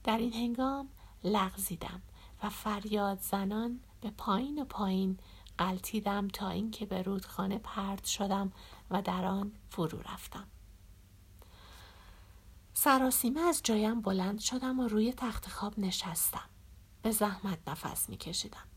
در 0.03 0.17
این 0.17 0.33
هنگام 0.33 0.89
لغزیدم 1.23 2.01
و 2.43 2.49
فریاد 2.49 3.19
زنان 3.21 3.79
به 4.01 4.09
پایین 4.09 4.61
و 4.61 4.65
پایین 4.65 5.19
قلتیدم 5.57 6.27
تا 6.27 6.49
اینکه 6.49 6.85
به 6.85 7.01
رودخانه 7.01 7.57
پرد 7.57 8.05
شدم 8.05 8.51
و 8.91 9.01
در 9.01 9.25
آن 9.25 9.51
فرو 9.69 9.99
رفتم. 9.99 10.47
سراسیمه 12.73 13.41
از 13.41 13.61
جایم 13.63 14.01
بلند 14.01 14.39
شدم 14.39 14.79
و 14.79 14.87
روی 14.87 15.13
تخت 15.13 15.49
خواب 15.49 15.79
نشستم. 15.79 16.49
به 17.01 17.11
زحمت 17.11 17.57
نفس 17.67 18.09
میکشیدم. 18.09 18.68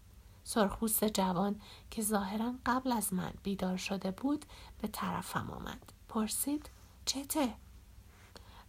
سرخپوست 0.44 1.04
جوان 1.04 1.60
که 1.90 2.02
ظاهرا 2.02 2.54
قبل 2.66 2.92
از 2.92 3.12
من 3.12 3.32
بیدار 3.42 3.76
شده 3.76 4.10
بود 4.10 4.44
به 4.80 4.88
طرفم 4.88 5.50
آمد. 5.50 5.92
پرسید 6.08 6.70
چته؟ 7.04 7.54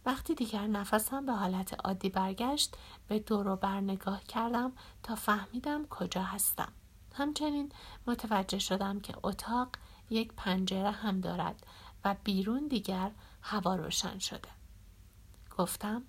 وقتی 0.06 0.34
دیگر 0.34 0.66
نفسم 0.66 1.26
به 1.26 1.32
حالت 1.32 1.84
عادی 1.84 2.08
برگشت 2.08 2.76
به 3.08 3.18
دور 3.18 3.48
و 3.48 3.56
بر 3.56 3.80
نگاه 3.80 4.24
کردم 4.24 4.72
تا 5.02 5.14
فهمیدم 5.14 5.86
کجا 5.86 6.22
هستم. 6.22 6.72
همچنین 7.14 7.72
متوجه 8.06 8.58
شدم 8.58 9.00
که 9.00 9.14
اتاق 9.22 9.68
یک 10.10 10.32
پنجره 10.32 10.90
هم 10.90 11.20
دارد 11.20 11.66
و 12.04 12.16
بیرون 12.24 12.68
دیگر 12.68 13.10
هوا 13.42 13.76
روشن 13.76 14.18
شده. 14.18 14.48
گفتم 15.58 16.02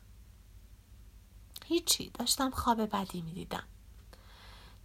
هیچی 1.66 2.10
داشتم 2.10 2.50
خواب 2.50 2.82
بدی 2.82 3.22
می 3.22 3.34
دیدم 3.34 3.64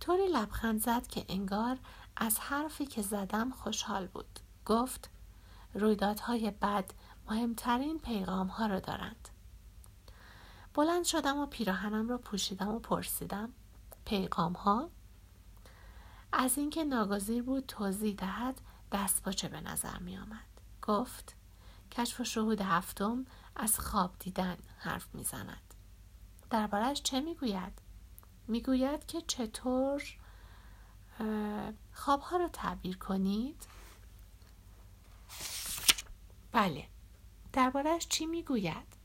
طوری 0.01 0.27
لبخند 0.27 0.81
زد 0.81 1.07
که 1.07 1.25
انگار 1.29 1.79
از 2.17 2.39
حرفی 2.39 2.87
که 2.87 3.03
زدم 3.03 3.51
خوشحال 3.51 4.07
بود 4.07 4.41
گفت 4.67 5.11
رویدادهای 5.75 6.51
بد 6.51 6.91
مهمترین 7.31 7.99
پیغام 7.99 8.47
ها 8.47 8.67
را 8.67 8.81
دارند 8.81 9.29
بلند 10.75 11.05
شدم 11.05 11.39
و 11.39 11.47
پیراهنم 11.47 12.09
را 12.09 12.19
پوشیدم 12.19 12.69
و 12.69 12.79
پرسیدم 12.79 13.53
پیغام 14.05 14.53
ها 14.53 14.91
از 16.33 16.59
اینکه 16.59 16.85
ناگزیر 16.85 17.43
بود 17.43 17.67
توضیح 17.67 18.15
دهد 18.15 18.61
دست 18.93 19.23
باچه 19.23 19.49
به 19.49 19.61
نظر 19.61 19.99
می 19.99 20.19
آمد. 20.19 20.47
گفت 20.83 21.37
کشف 21.91 22.21
و 22.21 22.25
شهود 22.25 22.61
هفتم 22.61 23.27
از 23.57 23.81
خواب 23.81 24.11
دیدن 24.19 24.57
حرف 24.79 25.15
می 25.15 25.25
زند. 25.25 25.75
دربارش 26.51 27.03
چه 27.03 27.21
می 27.21 27.35
گوید؟ 27.35 27.90
می 28.51 28.61
گوید 28.61 29.07
که 29.07 29.21
چطور 29.21 30.03
خوابها 31.93 32.37
را 32.37 32.49
تعبیر 32.49 32.99
کنید؟ 32.99 33.67
بله. 36.53 36.87
دربارهش 37.53 38.09
چی 38.09 38.27
می‌گوید؟ 38.27 38.97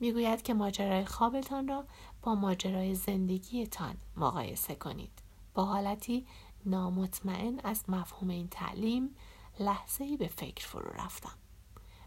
می‌گوید 0.00 0.42
که 0.42 0.54
ماجرای 0.54 1.04
خوابتان 1.04 1.68
را 1.68 1.84
با 2.22 2.34
ماجرای 2.34 2.94
زندگیتان 2.94 3.96
مقایسه 4.16 4.74
کنید. 4.74 5.22
با 5.54 5.64
حالتی 5.64 6.26
نامطمئن 6.64 7.60
از 7.64 7.90
مفهوم 7.90 8.30
این 8.30 8.48
تعلیم 8.48 9.16
لحظه 9.60 10.04
ای 10.04 10.16
به 10.16 10.28
فکر 10.28 10.66
فرو 10.66 10.92
رفتم. 10.92 11.34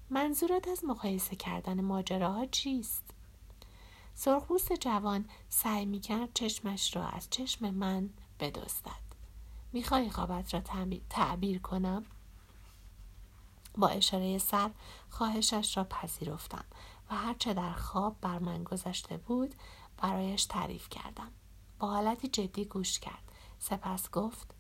منظورت 0.10 0.68
از 0.68 0.86
مقایسه 0.86 1.36
کردن 1.36 1.82
ماجراها 1.82 2.46
چیست؟ 2.46 3.04
سرخپوست 4.22 4.74
جوان 4.74 5.26
سعی 5.50 5.86
می‌کرد 5.86 6.30
چشمش 6.34 6.96
را 6.96 7.08
از 7.08 7.28
چشم 7.30 7.70
من 7.70 8.10
بدزدد. 8.40 9.16
می‌خواهی 9.74 10.10
خوابت 10.10 10.54
را 10.54 10.62
تعبیر 11.10 11.62
کنم؟ 11.62 12.06
با 13.78 13.88
اشاره 13.88 14.38
سر 14.38 14.72
خواهشش 15.10 15.78
را 15.78 15.84
پذیرفتم 15.84 16.66
و 17.10 17.16
هرچه 17.16 17.54
در 17.54 17.74
خواب 17.74 18.18
بر 18.22 18.40
من 18.40 18.64
گذشته 18.64 19.18
بود 19.18 19.56
برایش 19.98 20.46
تعریف 20.46 20.90
کردم. 20.90 21.32
با 21.80 21.88
حالتی 21.88 22.28
جدی 22.28 22.66
گوش 22.66 23.00
کرد. 23.00 23.32
سپس 23.60 24.12
گفت 24.12 24.56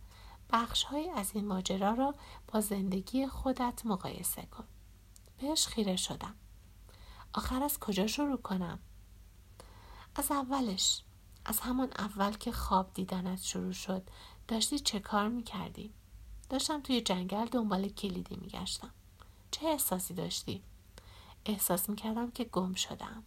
بخشهایی 0.49 1.09
از 1.09 1.31
این 1.33 1.47
ماجرا 1.47 1.93
را 1.93 2.15
با 2.47 2.61
زندگی 2.61 3.27
خودت 3.27 3.81
مقایسه 3.85 4.41
کن. 4.41 4.65
بهش 5.37 5.67
خیره 5.67 5.95
شدم. 5.95 6.35
آخر 7.33 7.63
از 7.63 7.79
کجا 7.79 8.07
شروع 8.07 8.37
کنم؟ 8.37 8.79
از 10.19 10.32
اولش 10.32 11.03
از 11.45 11.60
همان 11.60 11.89
اول 11.97 12.32
که 12.32 12.51
خواب 12.51 12.93
دیدنت 12.93 13.41
شروع 13.41 13.71
شد 13.71 14.03
داشتی 14.47 14.79
چه 14.79 14.99
کار 14.99 15.29
می‌کردی؟ 15.29 15.93
داشتم 16.49 16.82
توی 16.82 17.01
جنگل 17.01 17.45
دنبال 17.45 17.89
کلیدی 17.89 18.36
میگشتم 18.36 18.91
چه 19.51 19.67
احساسی 19.67 20.13
داشتی؟ 20.13 20.63
احساس 21.45 21.89
می‌کردم 21.89 22.32
که 22.32 22.43
گم 22.43 22.73
شدم. 22.73 23.23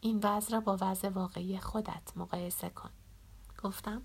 این 0.00 0.20
وضع 0.22 0.52
را 0.52 0.60
با 0.60 0.78
وضع 0.80 1.08
واقعی 1.08 1.58
خودت 1.58 2.16
مقایسه 2.16 2.70
کن. 2.70 2.90
گفتم 3.62 4.02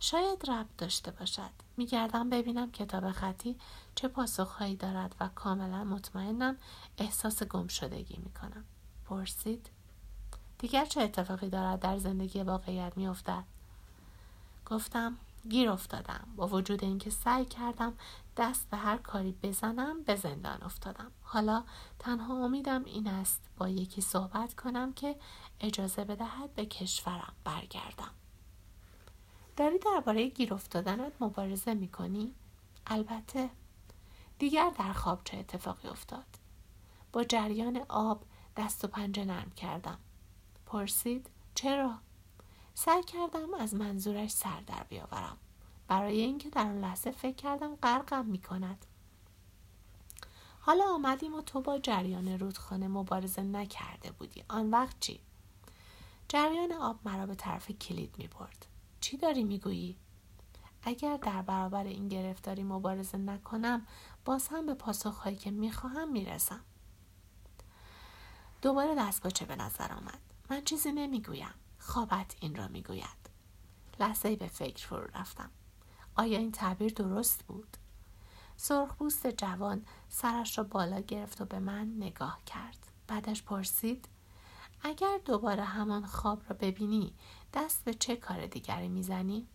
شاید 0.00 0.50
رب 0.50 0.66
داشته 0.78 1.10
باشد. 1.10 1.50
میگردم 1.76 2.30
ببینم 2.30 2.70
کتاب 2.70 3.12
خطی 3.12 3.56
چه 3.94 4.08
پاسخهایی 4.08 4.76
دارد 4.76 5.16
و 5.20 5.28
کاملا 5.28 5.84
مطمئنم 5.84 6.56
احساس 6.98 7.42
گم 7.42 7.66
شدگی 7.66 8.16
می‌کنم. 8.16 8.64
پرسید 9.04 9.70
دیگر 10.58 10.84
چه 10.84 11.02
اتفاقی 11.02 11.48
دارد 11.48 11.80
در 11.80 11.98
زندگی 11.98 12.42
واقعیت 12.42 12.92
میافتد؟ 12.96 13.44
گفتم 14.66 15.16
گیر 15.48 15.70
افتادم. 15.70 16.28
با 16.36 16.46
وجود 16.48 16.84
اینکه 16.84 17.10
سعی 17.10 17.44
کردم 17.44 17.94
دست 18.36 18.70
به 18.70 18.76
هر 18.76 18.96
کاری 18.96 19.32
بزنم 19.42 20.02
به 20.02 20.16
زندان 20.16 20.62
افتادم. 20.62 21.10
حالا 21.22 21.64
تنها 21.98 22.44
امیدم 22.44 22.84
این 22.84 23.08
است 23.08 23.40
با 23.58 23.68
یکی 23.68 24.00
صحبت 24.00 24.54
کنم 24.54 24.92
که 24.92 25.16
اجازه 25.60 26.04
بدهد 26.04 26.54
به 26.54 26.66
کشورم 26.66 27.32
برگردم. 27.44 28.10
داری 29.56 29.78
درباره 29.78 30.28
گیر 30.28 30.54
افتادنت 30.54 31.12
مبارزه 31.20 31.74
می‌کنی؟ 31.74 32.34
البته. 32.86 33.50
دیگر 34.38 34.70
در 34.78 34.92
خواب 34.92 35.20
چه 35.24 35.36
اتفاقی 35.36 35.88
افتاد؟ 35.88 36.26
با 37.12 37.24
جریان 37.24 37.80
آب 37.88 38.22
دست 38.56 38.84
و 38.84 38.88
پنجه 38.88 39.24
نرم 39.24 39.50
کردم. 39.50 39.98
پرسید 40.74 41.30
چرا 41.54 41.94
سعی 42.74 43.02
کردم 43.02 43.54
از 43.54 43.74
منظورش 43.74 44.30
سر 44.30 44.60
در 44.60 44.84
بیاورم 44.88 45.36
برای 45.88 46.20
اینکه 46.20 46.50
در 46.50 46.60
آن 46.66 46.80
لحظه 46.80 47.10
فکر 47.10 47.34
کردم 47.34 47.76
غرقم 47.76 48.24
می 48.24 48.38
کند. 48.38 48.86
حالا 50.60 50.84
آمدیم 50.84 51.34
و 51.34 51.42
تو 51.42 51.60
با 51.60 51.78
جریان 51.78 52.38
رودخانه 52.38 52.88
مبارزه 52.88 53.42
نکرده 53.42 54.12
بودی. 54.12 54.44
آن 54.48 54.70
وقت 54.70 55.00
چی؟ 55.00 55.20
جریان 56.28 56.72
آب 56.72 56.98
مرا 57.04 57.26
به 57.26 57.34
طرف 57.34 57.70
کلید 57.70 58.14
می 58.18 58.28
برد. 58.28 58.66
چی 59.00 59.16
داری 59.16 59.44
می 59.44 59.58
گویی؟ 59.58 59.96
اگر 60.82 61.16
در 61.16 61.42
برابر 61.42 61.84
این 61.84 62.08
گرفتاری 62.08 62.62
مبارزه 62.62 63.18
نکنم 63.18 63.86
باز 64.24 64.48
هم 64.48 64.66
به 64.66 64.74
پاسخهایی 64.74 65.36
که 65.36 65.50
می 65.50 65.72
خواهم 65.72 66.12
می 66.12 66.24
رسم. 66.24 66.60
دوباره 68.62 68.94
دستپاچه 68.94 69.44
به 69.44 69.56
نظر 69.56 69.92
آمد 69.92 70.33
من 70.50 70.64
چیزی 70.64 70.92
نمی‌گویم 70.92 71.54
خوابت 71.78 72.36
این 72.40 72.54
را 72.54 72.68
می‌گوید 72.68 73.30
لحظه 74.00 74.36
به 74.36 74.46
فکر 74.46 74.86
فرو 74.86 75.08
رفتم 75.14 75.50
آیا 76.14 76.38
این 76.38 76.52
تعبیر 76.52 76.92
درست 76.92 77.42
بود 77.42 77.76
سرخپوست 78.56 79.26
جوان 79.26 79.86
سرش 80.08 80.58
را 80.58 80.64
بالا 80.64 81.00
گرفت 81.00 81.40
و 81.40 81.44
به 81.44 81.58
من 81.58 81.94
نگاه 81.96 82.44
کرد 82.46 82.86
بعدش 83.06 83.42
پرسید 83.42 84.08
اگر 84.82 85.20
دوباره 85.24 85.64
همان 85.64 86.06
خواب 86.06 86.42
را 86.48 86.56
ببینی 86.60 87.14
دست 87.54 87.84
به 87.84 87.94
چه 87.94 88.16
کار 88.16 88.46
دیگری 88.46 88.88
می‌زنی؟ 88.88 89.48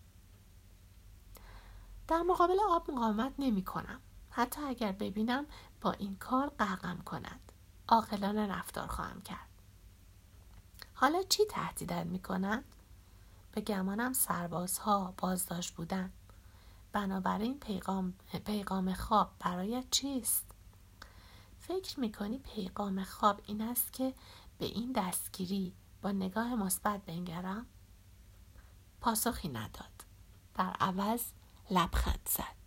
در 2.07 2.21
مقابل 2.21 2.57
آب 2.69 2.91
مقاومت 2.91 3.33
نمی 3.39 3.63
کنم. 3.63 3.99
حتی 4.29 4.61
اگر 4.61 4.91
ببینم 4.91 5.45
با 5.81 5.91
این 5.91 6.15
کار 6.15 6.49
غرقم 6.49 6.97
کند. 7.05 7.51
عاقلانه 7.87 8.47
رفتار 8.47 8.87
خواهم 8.87 9.21
کرد. 9.21 9.48
حالا 11.01 11.23
چی 11.29 11.45
تهدیدت 11.45 12.05
می 12.05 12.19
کند؟ 12.19 12.63
به 13.51 13.61
گمانم 13.61 14.13
سربازها 14.13 15.13
بازداشت 15.17 15.75
بودن. 15.75 16.11
بنابراین 16.91 17.59
پیغام, 17.59 18.13
پیغام 18.45 18.93
خواب 18.93 19.31
برایت 19.39 19.85
چیست؟ 19.91 20.45
فکر 21.59 21.99
می‌کنی 21.99 22.37
پیغام 22.37 23.03
خواب 23.03 23.41
این 23.45 23.61
است 23.61 23.93
که 23.93 24.13
به 24.57 24.65
این 24.65 24.91
دستگیری 24.91 25.73
با 26.01 26.11
نگاه 26.11 26.55
مثبت 26.55 27.05
بنگرم؟ 27.05 27.65
پاسخی 29.01 29.49
نداد. 29.49 30.05
در 30.55 30.75
عوض 30.79 31.23
لبخند 31.71 32.29
زد. 32.29 32.58